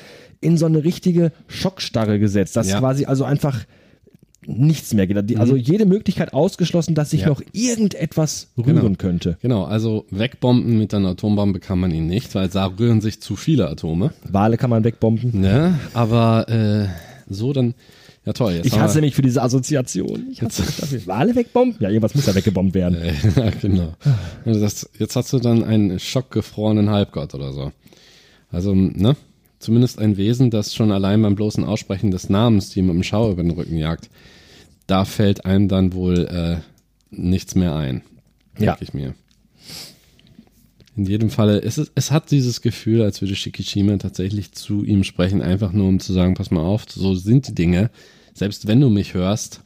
[0.40, 2.78] in so eine richtige Schockstarre gesetzt, dass Ja.
[2.78, 3.64] quasi also einfach
[4.46, 5.38] nichts mehr geht.
[5.38, 7.26] Also jede Möglichkeit ausgeschlossen, dass sich Mhm.
[7.26, 7.28] Ja.
[7.30, 8.94] noch irgendetwas rühren Genau.
[8.96, 9.36] könnte.
[9.42, 13.36] Genau, also wegbomben mit einer Atombombe kann man ihn nicht, weil da rühren sich zu
[13.36, 14.12] viele Atome.
[14.24, 15.40] Wale kann man wegbomben.
[15.40, 15.78] Ne?
[15.92, 16.86] Aber äh,
[17.28, 17.74] so dann,
[18.24, 18.54] ja toll.
[18.54, 20.26] Jetzt Ich hasse mich für diese Assoziation.
[20.32, 21.06] Ich hasse mich dafür.
[21.06, 21.76] Wale wegbomben?
[21.80, 22.96] Ja, irgendwas muss ja weggebombt werden.
[23.36, 23.92] ja, genau.
[24.46, 27.72] Also das, jetzt hast du dann einen schockgefrorenen Halbgott oder so.
[28.50, 29.16] Also, ne?
[29.60, 33.32] Zumindest ein Wesen, das schon allein beim bloßen Aussprechen des Namens die mit dem Schauer
[33.32, 34.08] über den Rücken jagt.
[34.86, 36.56] Da fällt einem dann wohl äh,
[37.10, 38.02] nichts mehr ein.
[38.58, 38.72] Ja.
[38.72, 39.14] Denke ich mir.
[40.96, 45.04] In jedem Falle, es, ist, es hat dieses Gefühl, als würde Shikishima tatsächlich zu ihm
[45.04, 47.90] sprechen, einfach nur um zu sagen, pass mal auf, so sind die Dinge.
[48.34, 49.60] Selbst wenn du mich hörst,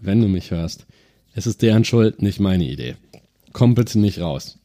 [0.00, 0.86] wenn du mich hörst,
[1.34, 2.96] es ist deren Schuld, nicht meine Idee.
[3.52, 4.58] Komm bitte nicht raus.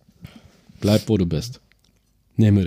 [0.80, 1.60] Bleib, wo du bist.
[2.38, 2.64] Nehme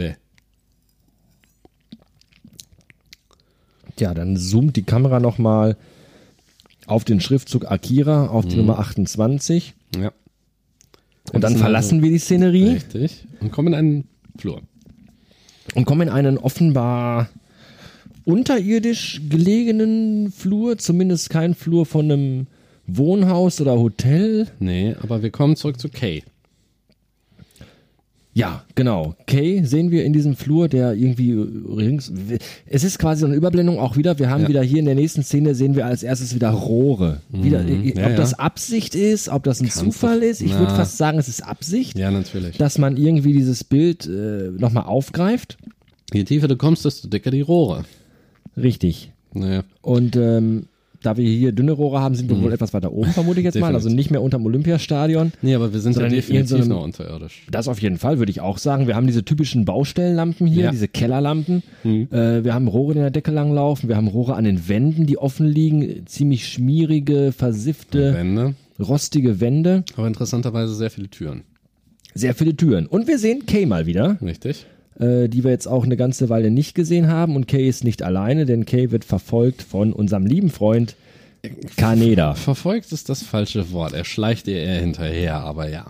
[4.00, 5.76] Ja, dann zoomt die Kamera nochmal
[6.86, 8.48] auf den Schriftzug Akira, auf Mhm.
[8.50, 9.74] die Nummer 28.
[9.96, 10.12] Ja.
[11.32, 12.68] Und dann verlassen wir die Szenerie.
[12.74, 13.24] Richtig.
[13.40, 14.04] Und kommen in einen
[14.38, 14.60] Flur.
[15.74, 17.28] und kommen in einen offenbar
[18.24, 22.46] unterirdisch gelegenen Flur, zumindest kein Flur von einem
[22.86, 24.48] Wohnhaus oder Hotel.
[24.60, 26.22] Nee, aber wir kommen zurück zu Kay.
[28.36, 29.14] Ja, genau.
[29.28, 32.12] Kay sehen wir in diesem Flur, der irgendwie rings.
[32.66, 34.18] Es ist quasi so eine Überblendung auch wieder.
[34.18, 34.48] Wir haben Ja.
[34.48, 37.20] wieder hier in der nächsten Szene sehen wir als erstes wieder Rohre.
[37.30, 37.90] Wieder, Mhm.
[37.90, 40.40] ob Ja, das Absicht ist, ob das ein Kannst Zufall ist.
[40.42, 42.58] Ich würde fast sagen, es ist Absicht, Ja, natürlich.
[42.58, 45.56] dass man irgendwie dieses Bild äh, nochmal aufgreift.
[46.12, 47.84] Je tiefer du kommst, desto dicker die Rohre.
[48.56, 49.12] Richtig.
[49.32, 49.62] Naja.
[49.80, 50.66] Und ähm,
[51.04, 53.58] da wir hier dünne Rohre haben, sind wir wohl etwas weiter oben, vermute ich jetzt
[53.58, 53.74] mal.
[53.74, 53.94] Also Mhm.
[53.96, 55.32] Nicht mehr unterm Olympiastadion.
[55.42, 57.42] Nee, aber wir sind ja in definitiv irgendeinem- noch unterirdisch.
[57.50, 58.86] Das auf jeden Fall, würde ich auch sagen.
[58.86, 60.70] Wir haben diese typischen Baustellenlampen hier, Ja.
[60.70, 61.62] diese Kellerlampen.
[61.84, 63.88] Äh, wir haben Rohre, die in der Decke langlaufen.
[63.88, 66.06] Wir haben Rohre an den Wänden, die offen liegen.
[66.06, 68.54] Ziemlich schmierige, versiffte, Wände.
[68.80, 69.84] rostige Wände.
[69.96, 71.42] Aber interessanterweise sehr viele Türen.
[72.14, 72.86] Sehr viele Türen.
[72.86, 74.66] Und wir sehen Kay mal wieder, Richtig?
[74.98, 77.36] Äh, die wir jetzt auch eine ganze Weile nicht gesehen haben.
[77.36, 80.96] Und Kay ist nicht alleine, denn Kay wird verfolgt von unserem lieben Freund
[81.76, 82.34] Kaneda.
[82.34, 83.92] Verfolgt ist das falsche Wort.
[83.92, 85.86] Er schleicht ihr eher hinterher, aber ja.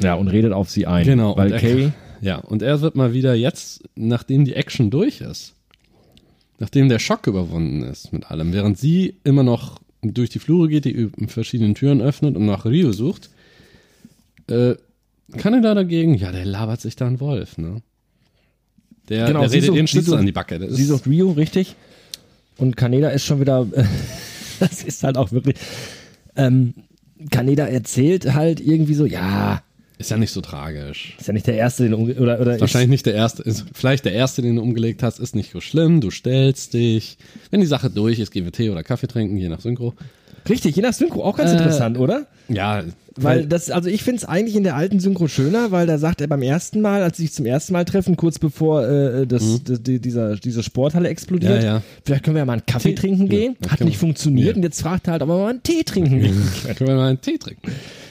[0.00, 1.04] Ja, und redet auf sie ein.
[1.04, 1.36] Genau.
[1.36, 5.20] Weil und er, Kay, Ja, und er wird mal wieder jetzt, nachdem die Action durch
[5.20, 5.54] ist,
[6.58, 10.84] nachdem der Schock überwunden ist mit allem, während sie immer noch durch die Flure geht,
[10.84, 13.30] die verschiedenen Türen öffnet und nach Rio sucht,
[14.48, 14.74] äh,
[15.36, 17.82] kann er da dagegen, ja, der labert sich da ein Wolf, ne?
[19.10, 20.58] Der, Genau, der sie redet den Schnitzel an die Backe.
[20.58, 21.76] Das sie sucht Rio, richtig.
[22.56, 23.66] Und Kaneda ist schon wieder,
[24.60, 25.56] das ist halt auch wirklich,
[26.36, 26.74] ähm,
[27.30, 29.62] Kaneda erzählt halt irgendwie so, ja,
[30.00, 31.14] ist ja nicht so tragisch.
[31.20, 34.06] ist ja nicht der Erste, den umge oder, oder Wahrscheinlich nicht der erste, ist vielleicht
[34.06, 36.00] der erste, den du umgelegt hast, ist nicht so schlimm.
[36.00, 37.18] Du stellst dich.
[37.50, 39.92] Wenn die Sache durch ist, gehen wir Tee oder Kaffee trinken, je nach Synchro.
[40.48, 42.26] Richtig, je nach Synchro auch ganz Äh, interessant, oder?
[42.48, 42.82] Ja,
[43.16, 46.20] Weil das, also ich finde es eigentlich in der alten Synchro schöner, weil da sagt
[46.20, 49.62] er beim ersten Mal, als sie sich zum ersten Mal treffen, kurz bevor äh, das,
[49.64, 51.64] das, die, dieser, diese Sporthalle explodiert, Mhm.
[51.66, 51.82] Ja, ja.
[52.04, 53.56] vielleicht können wir ja mal einen Kaffee Tee- trinken gehen.
[53.64, 56.20] ja, Hat nicht funktioniert und jetzt fragt er halt, ob wir mal einen Tee trinken
[56.20, 56.42] gehen.
[56.76, 57.70] Können wir mal einen Tee trinken.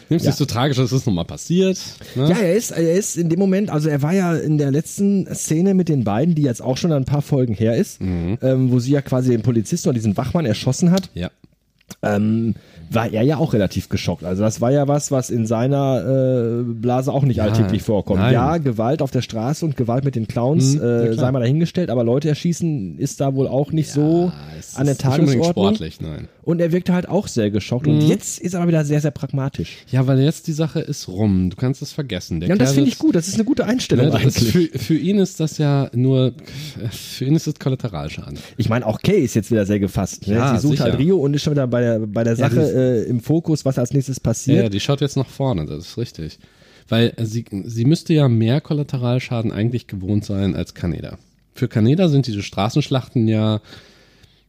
[0.09, 0.31] Nimmst Ja.
[0.31, 1.77] nicht so tragisch, das ist nochmal passiert.
[2.15, 2.29] Ne?
[2.29, 5.27] Ja, er ist, er ist in dem Moment, also er war ja in der letzten
[5.33, 8.37] Szene mit den beiden, die jetzt auch schon ein paar Folgen her ist, Mhm.
[8.41, 11.09] ähm, wo sie ja quasi den Polizisten oder diesen Wachmann erschossen hat.
[11.13, 11.29] ja.
[12.01, 12.55] Ähm,
[12.91, 14.23] war er ja auch relativ geschockt.
[14.23, 18.19] Also das war ja was, was in seiner äh, Blase auch nicht Ja, alltäglich vorkommt.
[18.19, 18.33] nein.
[18.33, 21.39] Ja, Gewalt auf der Straße und Gewalt mit den Clowns, Hm, ja, äh, sei mal
[21.39, 25.11] dahingestellt, aber Leute erschießen ist da wohl auch nicht so es an der ist nicht
[25.15, 25.43] Tagesordnung.
[25.49, 26.27] sportlich, nein.
[26.49, 27.85] Und er wirkte halt auch sehr geschockt.
[27.85, 29.77] Und jetzt ist er aber wieder sehr, sehr pragmatisch.
[29.91, 31.51] Ja, weil jetzt die Sache ist rum.
[31.51, 32.39] Du kannst es vergessen.
[32.39, 33.13] Der Ja, und das finde ich gut.
[33.13, 34.71] Das ist eine gute Einstellung Ne, das ist eigentlich.
[34.71, 36.33] für, für ihn ist das ja nur,
[36.89, 38.39] für ihn ist es Kollateralschaden.
[38.57, 40.27] Ich meine, auch Kay ist jetzt wieder sehr gefasst.
[40.27, 40.33] Ne?
[40.37, 40.97] Ja, Sie sucht halt.
[40.97, 43.77] Rio und ist schon wieder bei der, bei der Ja, Sache äh, im Fokus, was
[43.77, 44.63] als nächstes Ja, passiert.
[44.63, 46.39] ja, die schaut jetzt nach vorne, das ist richtig.
[46.87, 51.19] Weil äh, sie, sie müsste ja mehr Kollateralschaden eigentlich gewohnt sein als Kaneda.
[51.53, 53.61] Für Kaneda sind diese Straßenschlachten ja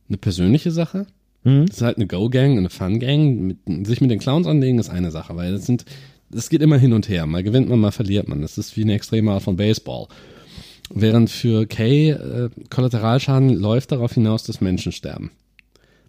[0.08, 1.06] eine persönliche Sache.
[1.44, 1.66] Mhm.
[1.66, 3.57] Das ist halt eine Go-Gang, eine Fun-Gang.
[3.85, 5.85] Sich mit den Clowns anlegen ist eine Sache, weil das sind,
[6.31, 7.26] das geht immer hin und her.
[7.26, 8.42] Mal gewinnt man, mal verliert man.
[8.42, 10.07] Das ist wie eine extreme Art von Baseball.
[10.92, 15.31] Während für Kay äh, Kollateralschaden läuft darauf hinaus, dass Menschen sterben.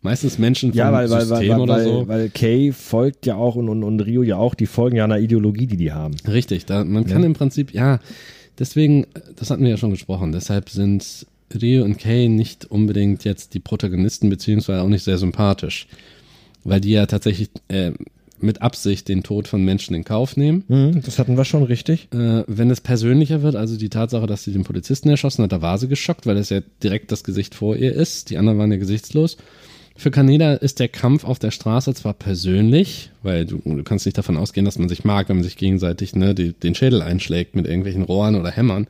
[0.02, 2.08] Meistens Menschen vom Ja, weil, weil, weil, System weil, oder weil, so.
[2.08, 5.20] weil Kay folgt ja auch und, und, und Rio ja auch, die folgen ja einer
[5.20, 6.16] Ideologie, die die haben.
[6.28, 8.00] Richtig, da, man kann im Prinzip, ja,
[8.58, 11.28] deswegen, das hatten wir ja schon gesprochen, deshalb sind
[11.60, 15.88] Rio und Kay nicht unbedingt jetzt die Protagonisten, beziehungsweise auch nicht sehr sympathisch,
[16.64, 17.92] weil die ja tatsächlich äh,
[18.40, 20.64] mit Absicht den Tod von Menschen in Kauf nehmen.
[20.68, 22.08] Mhm, das hatten wir schon richtig.
[22.14, 25.62] Äh, wenn es persönlicher wird, also die Tatsache, dass sie den Polizisten erschossen hat, da
[25.62, 28.30] war sie geschockt, weil es ja direkt das Gesicht vor ihr ist.
[28.30, 29.38] Die anderen waren ja gesichtslos.
[29.96, 34.18] Für Kaneda ist der Kampf auf der Straße zwar persönlich, weil du, du kannst nicht
[34.18, 37.56] davon ausgehen, dass man sich mag, wenn man sich gegenseitig ne, die, den Schädel einschlägt
[37.56, 38.88] mit irgendwelchen Rohren oder Hämmern.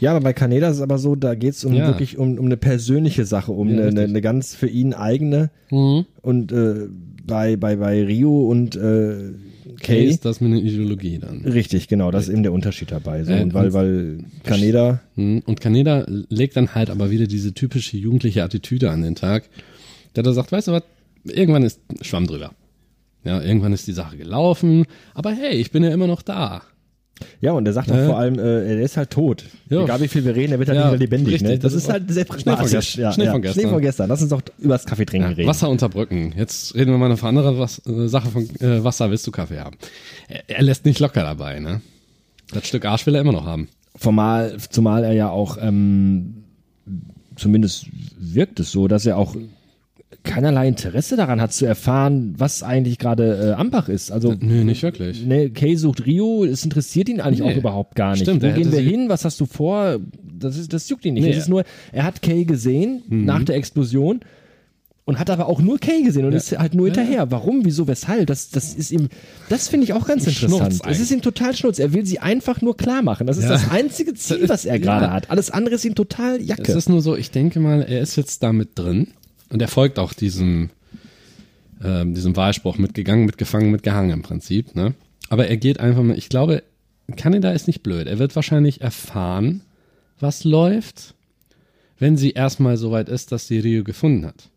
[0.00, 1.86] Ja, aber bei Caneda ist es aber so, da geht es um Ja.
[1.86, 5.50] wirklich um, um eine persönliche Sache, um Ja, eine, eine, ganz für ihn eigene.
[5.70, 6.88] Und äh,
[7.26, 9.32] bei, bei, bei Rio und äh,
[9.80, 11.40] Kay ist das mit einer Ideologie dann.
[11.44, 13.24] Richtig, genau, das ist eben der Unterschied dabei.
[13.24, 13.32] So.
[13.32, 17.96] Äh, und weil, weil Caneda, Hm, Und Kaneda legt dann halt aber wieder diese typische
[17.96, 19.44] jugendliche Attitüde an den Tag,
[20.16, 20.82] der da sagt, weißt du was,
[21.24, 22.50] irgendwann ist Schwamm drüber.
[23.24, 26.62] Ja, irgendwann ist die Sache gelaufen, aber hey, ich bin ja immer noch da.
[27.40, 28.06] ja, und er sagt auch Äh.
[28.06, 29.44] vor allem, äh, er ist halt tot.
[29.70, 29.84] Ja.
[29.84, 31.34] Egal wie viel wir reden, er wird halt Ja, nicht mehr lebendig.
[31.34, 31.58] richtig, ne?
[31.58, 32.72] Das, das ist halt sehr Schnee pragmatisch.
[32.72, 33.00] gestern.
[33.02, 33.60] Ja, Schnee von gestern.
[33.62, 34.08] Schnee von gestern.
[34.08, 35.48] Lass uns doch über das Kaffeetrinken reden.
[35.48, 36.34] Wasser unterbrücken.
[36.36, 39.60] Jetzt reden wir mal eine andere was, äh, Sache von äh, Wasser willst du Kaffee
[39.60, 39.76] haben.
[40.28, 41.80] Er, er lässt nicht locker dabei, ne?
[42.52, 43.68] Das Stück Arsch will er immer noch haben.
[43.96, 46.42] Formal, zumal er ja auch, ähm,
[47.36, 47.86] zumindest
[48.18, 49.34] wirkt es so, dass er auch
[50.22, 54.10] keinerlei Interesse daran hat zu erfahren, was eigentlich gerade äh, Ambach ist.
[54.12, 55.24] Also Nö, nicht wirklich.
[55.26, 57.52] Ne, Kay sucht Rio, es interessiert ihn eigentlich Nee.
[57.52, 58.22] auch überhaupt gar nicht.
[58.22, 59.08] Stimmt, Wo gehen wir hin?
[59.08, 59.98] Was hast du vor?
[60.38, 61.24] Das, ist, das juckt ihn nicht.
[61.24, 61.30] Nee.
[61.30, 63.24] Es ist nur, er hat Kay gesehen Mhm.
[63.24, 64.20] nach der Explosion
[65.06, 67.30] und hat aber auch nur Kay gesehen und ist halt nur hinterher.
[67.30, 68.26] Warum, wieso, weshalb?
[68.26, 69.08] Das, das ist ihm,
[69.50, 70.80] das finde ich auch ganz interessant.
[70.88, 71.78] Es ist ihm total schnurz.
[71.78, 73.26] Er will sie einfach nur klar machen.
[73.26, 73.50] Das ist Ja.
[73.50, 75.12] das einzige Ziel, was er gerade Ja.
[75.12, 75.30] hat.
[75.30, 76.72] Alles andere ist ihm total Es Jacke.
[76.72, 79.08] ist nur so, ich denke mal, er ist jetzt damit drin
[79.50, 80.70] und er folgt auch diesem,
[81.82, 84.74] ähm, diesem Wahlspruch mitgegangen, mitgefangen, mitgehangen im Prinzip.
[84.74, 84.94] Ne?
[85.28, 86.62] Aber er geht einfach mal, ich glaube,
[87.16, 88.06] Kanada ist nicht blöd.
[88.06, 89.62] Er wird wahrscheinlich erfahren,
[90.18, 91.14] was läuft,
[91.98, 94.48] wenn sie erstmal so weit ist, dass sie Rio gefunden hat.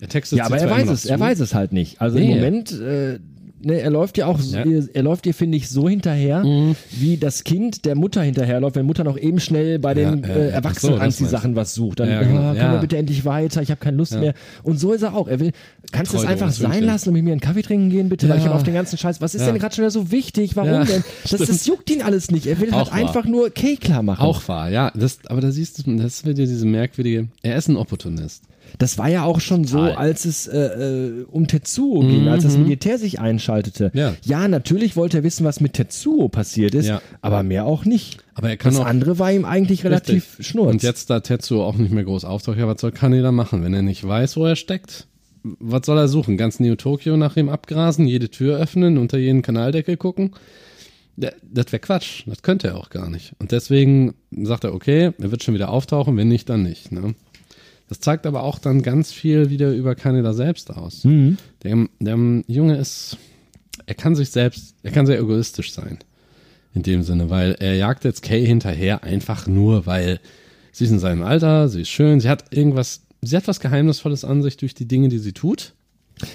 [0.00, 2.00] Er textet Ja, aber er weiß es, er weiß es halt nicht.
[2.00, 2.34] Also im Nee.
[2.34, 3.18] Moment, äh,
[3.62, 4.64] ne, er läuft ja auch, Ja.
[4.64, 4.88] Mhm.
[4.92, 6.44] er, läuft dir, finde ich, so hinterher,
[6.90, 10.34] wie das Kind der Mutter hinterherläuft, wenn Mutter noch eben schnell bei den Ja, ja,
[10.34, 10.48] äh.
[10.50, 12.00] Erwachsenen Ach so, Anziehsachen was sucht.
[12.00, 12.40] Dann, Ja, genau.
[12.40, 14.34] ah, können wir bitte endlich weiter, ich habe keine Lust mehr.
[14.62, 15.28] Und so ist er auch.
[15.28, 15.52] Er will,
[15.92, 18.28] kannst du es einfach sein lassen und mit mir einen Kaffee trinken gehen, bitte?
[18.28, 18.48] Weil ich Ja.
[18.50, 19.48] habe auf den ganzen Scheiß, was ist Ja.
[19.50, 20.56] denn gerade schon wieder so wichtig?
[20.56, 21.04] Warum Ja, denn?
[21.30, 22.46] Das, das juckt ihn alles nicht.
[22.46, 22.98] Er will halt Auch wahr.
[22.98, 24.20] einfach nur Kay klar machen.
[24.22, 24.90] Auch wahr, ja.
[24.94, 28.42] Das, aber da siehst du, das wird dir diese merkwürdige, er ist ein Opportunist.
[28.78, 32.58] Das war ja auch schon so, als es äh, äh, um Tetsuo ging, als das
[32.58, 33.90] Militär sich einschaltete.
[33.94, 34.16] Mhm.
[34.24, 34.48] Ja.
[34.48, 37.00] natürlich wollte er wissen, was mit Tetsuo passiert ist, Ja.
[37.22, 38.18] aber mehr auch nicht.
[38.34, 40.72] Aber er kann das auch andere war ihm eigentlich relativ schnurz.
[40.72, 43.72] Und jetzt, da Tetsuo auch nicht mehr groß auftaucht, ja, was soll Kaneda machen, wenn
[43.72, 45.06] er nicht weiß, wo er steckt?
[45.58, 46.36] Was soll er suchen?
[46.36, 50.32] Ganz Neo Tokyo nach ihm abgrasen, jede Tür öffnen, unter jeden Kanaldeckel gucken?
[51.16, 52.24] Das wäre Quatsch.
[52.26, 53.32] Das könnte er auch gar nicht.
[53.38, 56.92] Und deswegen sagt er, okay, er wird schon wieder auftauchen, wenn nicht, dann nicht.
[56.92, 57.14] Ne?
[57.88, 61.04] Das zeigt aber auch dann ganz viel wieder über Kaneda selbst aus.
[61.04, 61.38] Mhm.
[61.62, 63.16] Der, der Junge ist,
[63.86, 65.98] er kann sich selbst, er kann sehr egoistisch sein.
[66.74, 70.20] In dem Sinne, weil er jagt jetzt Kay hinterher einfach nur, weil
[70.72, 74.24] sie ist in seinem Alter, sie ist schön, sie hat irgendwas, sie hat was Geheimnisvolles
[74.24, 75.74] an sich durch die Dinge, die sie tut.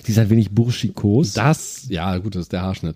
[0.04, 1.34] Sie ist ein wenig burschikos.
[1.34, 2.96] Das, ja, gut, das ist der Haarschnitt.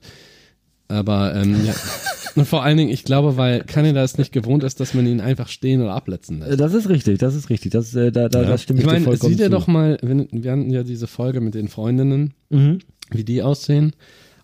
[0.87, 1.73] Aber, ähm, ja.
[2.35, 5.21] Und vor allen Dingen, ich glaube, weil Kanada es nicht gewohnt ist, dass man ihn
[5.21, 6.59] einfach stehen oder abletzen lässt.
[6.59, 7.71] Das ist richtig, das ist richtig.
[7.71, 8.49] Das, äh, da, da, Ja.
[8.49, 9.49] das stimme ich, ich dir meine, sieh dir zu.
[9.51, 12.79] doch mal, wenn, wir hatten ja diese Folge mit den Freundinnen, Mhm.
[13.09, 13.93] wie die aussehen.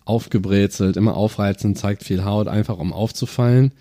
[0.06, 3.72] Aufgebrezelt, immer aufreizend, zeigt viel Haut, einfach um aufzufallen.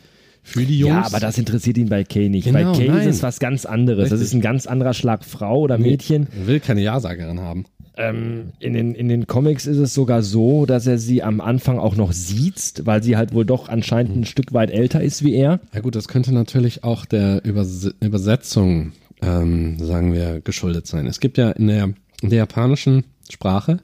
[0.43, 0.93] Für die Jungs.
[0.93, 2.45] Ja, aber das interessiert ihn bei Kay nicht.
[2.45, 3.08] Genau, bei Kay nein.
[3.08, 4.10] ist es was ganz anderes.
[4.10, 4.27] Das Richtig.
[4.27, 6.27] ist ein ganz anderer Schlag Frau oder Mädchen.
[6.39, 7.65] Er will keine Ja-Sagerin haben.
[7.95, 11.77] ähm, in, den, in den Comics ist es sogar so, dass er sie am Anfang
[11.77, 15.36] auch noch sieht, weil sie halt wohl doch anscheinend ein Stück weit älter ist wie
[15.36, 15.60] er.
[15.73, 21.06] Ja gut, das könnte natürlich auch der Übers Übersetzung, ähm, sagen wir, geschuldet sein.
[21.06, 23.77] Es gibt ja in der, in der japanischen Sprache,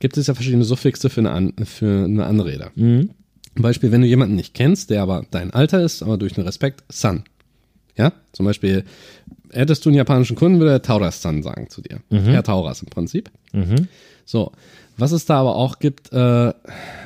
[0.00, 2.70] gibt es ja verschiedene Suffixe für eine, An für eine Anrede.
[2.74, 3.10] Mhm.
[3.54, 6.84] Beispiel, wenn du jemanden nicht kennst, der aber dein Alter ist, aber durch den Respekt,
[6.88, 7.24] San.
[7.96, 8.84] Ja, zum Beispiel,
[9.50, 12.00] hättest du einen japanischen Kunden, würde er Tauras-san sagen zu dir.
[12.32, 13.30] Herr Tauras im Prinzip.
[13.52, 13.88] Mhm.
[14.24, 14.52] So,
[14.96, 16.52] was es da aber auch gibt, äh,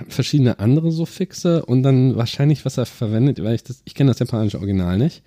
[0.08, 4.18] verschiedene andere Suffixe und dann wahrscheinlich, was er verwendet, weil ich das, ich kenne das
[4.18, 5.22] japanische Original nicht.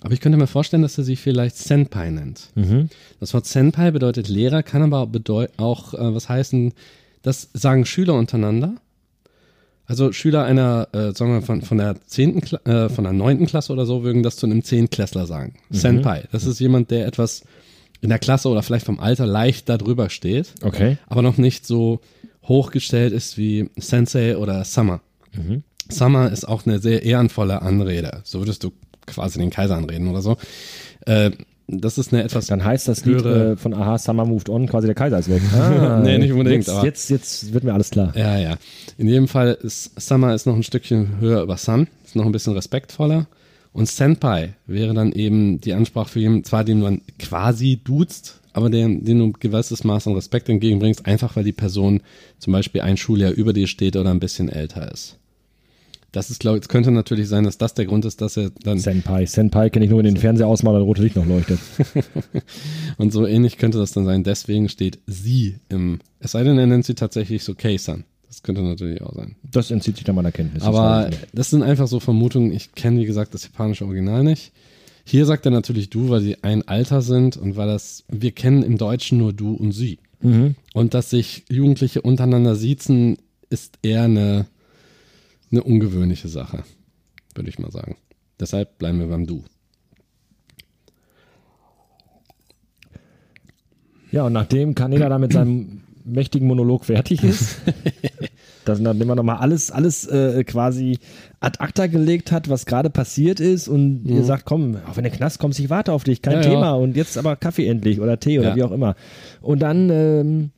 [0.00, 2.50] Aber ich könnte mir vorstellen, dass er sie vielleicht Senpai nennt.
[2.54, 2.90] Mhm.
[3.18, 6.72] Das Wort Senpai bedeutet Lehrer, kann aber bedeu auch äh, was heißen,
[7.22, 8.76] das sagen Schüler untereinander.
[9.86, 13.72] Also Schüler einer, äh, sagen wir von, von der zehnten, äh, von der neunten Klasse
[13.72, 15.54] oder so, würden das zu einem Zehntklässler sagen.
[15.70, 16.24] Senpai.
[16.32, 17.42] Das ist jemand, der etwas
[18.00, 20.98] in der Klasse oder vielleicht vom Alter leicht darüber steht, Okay.
[21.06, 22.00] aber noch nicht so
[22.44, 25.00] hochgestellt ist wie Sensei oder Summer.
[25.88, 28.20] Summer ist auch eine sehr ehrenvolle Anrede.
[28.24, 28.72] So würdest du
[29.06, 30.36] quasi den Kaiser anreden oder so.
[31.06, 31.30] Äh,
[31.68, 34.86] das ist eine etwas Dann heißt das Lied äh, von Aha, Summer Moved On, quasi
[34.86, 35.42] der Kaiser ist weg.
[35.52, 38.12] Ah, Nee, nicht unbedingt, Jetzt, aber- jetzt, jetzt wird mir alles klar.
[38.16, 38.56] Ja, ja.
[38.98, 42.32] In jedem Fall ist Summer ist noch ein Stückchen höher über Sun, ist noch ein
[42.32, 43.26] bisschen respektvoller.
[43.72, 48.70] Und Senpai wäre dann eben die Ansprache für jemanden, zwar den man quasi duzt, aber
[48.70, 52.00] den, den du ein gewisses Maß an Respekt entgegenbringst, einfach weil die Person
[52.38, 55.18] zum Beispiel ein Schuljahr über dir steht oder ein bisschen älter ist.
[56.12, 58.50] Das ist, glaube ich, es könnte natürlich sein, dass das der Grund ist, dass er
[58.62, 59.26] dann Senpai.
[59.26, 61.58] Senpai kenne ich nur in den Fernseher das rote Licht noch leuchtet.
[62.96, 64.24] und so ähnlich könnte das dann sein.
[64.24, 68.04] Deswegen steht sie im, es sei denn, er nennt sie tatsächlich so Kei-san.
[68.28, 69.36] Das könnte natürlich auch sein.
[69.50, 70.62] Das entzieht sich dann meiner Kenntnis.
[70.62, 71.26] Das Aber nicht.
[71.32, 72.52] das sind einfach so Vermutungen.
[72.52, 74.52] Ich kenne, wie gesagt, das japanische Original nicht.
[75.04, 78.62] Hier sagt er natürlich du, weil sie ein Alter sind und weil das, wir kennen
[78.62, 79.98] im Deutschen nur du und sie.
[80.74, 83.18] Und dass sich Jugendliche untereinander siezen,
[83.50, 84.46] ist eher eine,
[85.50, 86.64] eine ungewöhnliche Sache,
[87.34, 87.96] würde ich mal sagen.
[88.40, 89.44] Deshalb bleiben wir beim Du.
[94.12, 97.56] Ja, und nachdem Kaneda da mit seinem mächtigen Monolog fertig ist,
[98.64, 100.98] dass, nachdem er nochmal alles, alles äh, quasi
[101.40, 105.12] ad acta gelegt hat, was gerade passiert ist und ihr sagt, komm, auch wenn der
[105.12, 106.42] Knast kommst, ich warte auf dich, kein Mhm.
[106.42, 106.54] Ja, ja.
[106.54, 108.56] Thema und jetzt aber Kaffee endlich oder Tee oder Ja.
[108.56, 108.94] wie auch immer.
[109.40, 110.50] Und dann ähm,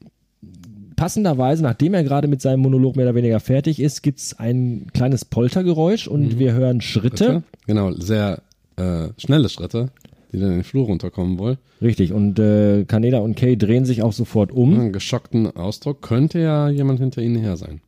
[0.98, 5.24] passenderweise, nachdem er gerade mit seinem Monolog mehr oder weniger fertig ist, gibt's ein kleines
[5.24, 6.38] Poltergeräusch und Mhm.
[6.38, 7.42] wir hören Schritte.
[7.66, 8.42] Genau, sehr
[8.76, 9.90] äh, schnelle Schritte,
[10.32, 11.56] die dann in den Flur runterkommen wollen.
[11.80, 14.74] Richtig, und äh, Kaneda und Kay drehen sich auch sofort um.
[14.78, 17.80] Einen geschockten Ausdruck könnte ja jemand hinter ihnen her sein.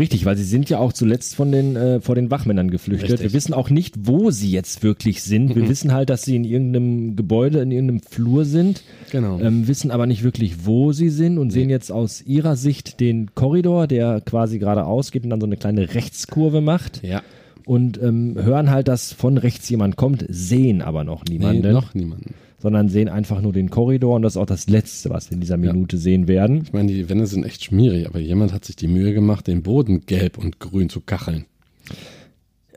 [0.00, 3.10] Richtig, weil sie sind ja auch zuletzt von den, äh, vor den Wachmännern geflüchtet.
[3.10, 3.28] Richtig.
[3.28, 5.54] Wir wissen auch nicht, wo sie jetzt wirklich sind.
[5.54, 8.82] Wir wissen halt, dass sie in irgendeinem Gebäude, in irgendeinem Flur sind,
[9.12, 9.38] Genau.
[9.38, 13.34] ähm, wissen aber nicht wirklich, wo sie sind und sehen jetzt aus ihrer Sicht den
[13.34, 17.22] Korridor, der quasi geradeaus geht und dann so eine kleine Rechtskurve macht ja.
[17.66, 21.92] und ähm, hören halt, dass von rechts jemand kommt, sehen aber noch Nee, niemanden, noch
[21.94, 22.34] niemanden.
[22.60, 25.40] Sondern sehen einfach nur den Korridor und das ist auch das Letzte, was wir in
[25.40, 26.62] dieser Minute sehen werden.
[26.64, 29.62] Ich meine, die Wände sind echt schmierig, aber jemand hat sich die Mühe gemacht, den
[29.62, 31.46] Boden gelb und grün zu kacheln.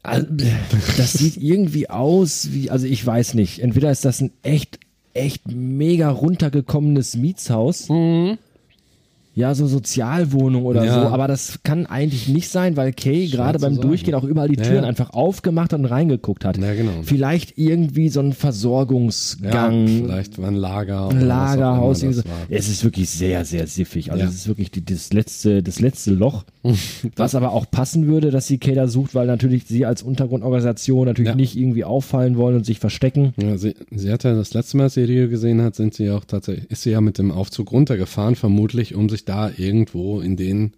[0.02, 0.28] Also,
[0.98, 3.60] das sieht irgendwie aus wie, also ich weiß nicht.
[3.60, 4.80] Entweder ist das ein echt,
[5.14, 7.88] echt mega runtergekommenes Mietshaus.
[9.36, 10.94] Ja, so Sozialwohnung oder Ja.
[11.02, 11.08] so.
[11.08, 13.88] Aber das kann eigentlich nicht sein, weil Kay gerade beim sagen.
[13.88, 14.90] Durchgehen auch überall die Ja, Türen ja.
[14.90, 16.58] einfach aufgemacht und reingeguckt hat.
[16.58, 16.92] Ja, genau.
[17.04, 19.88] Vielleicht irgendwie so ein Versorgungsgang.
[19.88, 21.10] vielleicht war ein Lager.
[21.10, 22.04] ein Lagerhaus.
[22.50, 24.12] Es ist wirklich sehr, sehr siffig.
[24.12, 24.30] Also Ja.
[24.30, 26.44] es ist wirklich die, das letzte, das letzte Loch.
[27.18, 31.30] was aber auch passen würde, dass sie Kader sucht, weil natürlich sie als Untergrundorganisation natürlich
[31.32, 31.36] Ja.
[31.36, 33.34] nicht irgendwie auffallen wollen und sich verstecken.
[33.42, 36.10] Ja, sie, sie hat ja das letzte Mal, als sie Rio gesehen hat, sind sie
[36.10, 40.36] auch tatsächlich, ist sie ja mit dem Aufzug runtergefahren, vermutlich, um sich da irgendwo in
[40.38, 40.74] den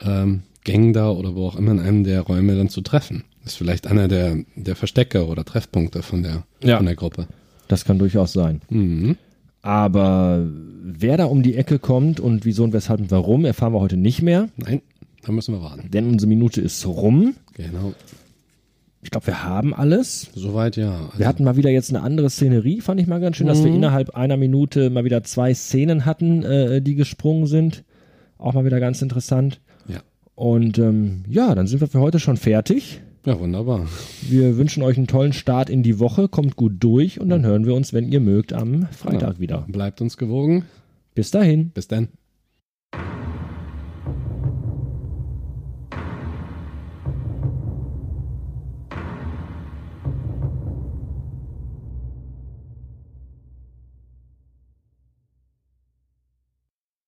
[0.00, 3.24] ähm, Gängen da oder wo auch immer in einem der Räume dann zu treffen.
[3.44, 6.78] ist vielleicht einer der, der Verstecke oder Treffpunkte von der, Ja.
[6.78, 7.26] von der Gruppe.
[7.68, 8.60] Das kann durchaus sein.
[8.70, 9.16] Mhm.
[9.62, 10.46] Aber
[10.82, 13.96] wer da um die Ecke kommt und wieso und weshalb und warum, erfahren wir heute
[13.96, 14.48] nicht mehr.
[14.56, 14.82] Nein,
[15.22, 15.90] da müssen wir warten.
[15.90, 17.34] Denn unsere Minute ist rum.
[17.54, 17.94] Genau.
[19.04, 20.30] Ich glaube, wir haben alles.
[20.34, 20.92] Soweit ja.
[21.06, 23.62] Also, Wir hatten mal wieder jetzt eine andere Szenerie, fand ich mal ganz schön, dass
[23.62, 23.76] wir Mhm.
[23.76, 27.84] innerhalb einer Minute mal wieder zwei Szenen hatten, äh, die gesprungen sind.
[28.38, 29.60] Auch mal wieder ganz interessant.
[29.86, 30.00] ja.
[30.34, 33.00] Und ähm, ja, dann sind wir für heute schon fertig.
[33.24, 33.86] ja, wunderbar.
[34.22, 37.66] Wir wünschen euch einen tollen Start in die Woche, kommt gut durch und dann hören
[37.66, 39.64] wir uns, wenn ihr mögt, am Freitag wieder.
[39.68, 40.64] Bleibt uns gewogen.
[41.14, 41.70] Bis dahin.
[41.70, 42.08] Bis dann.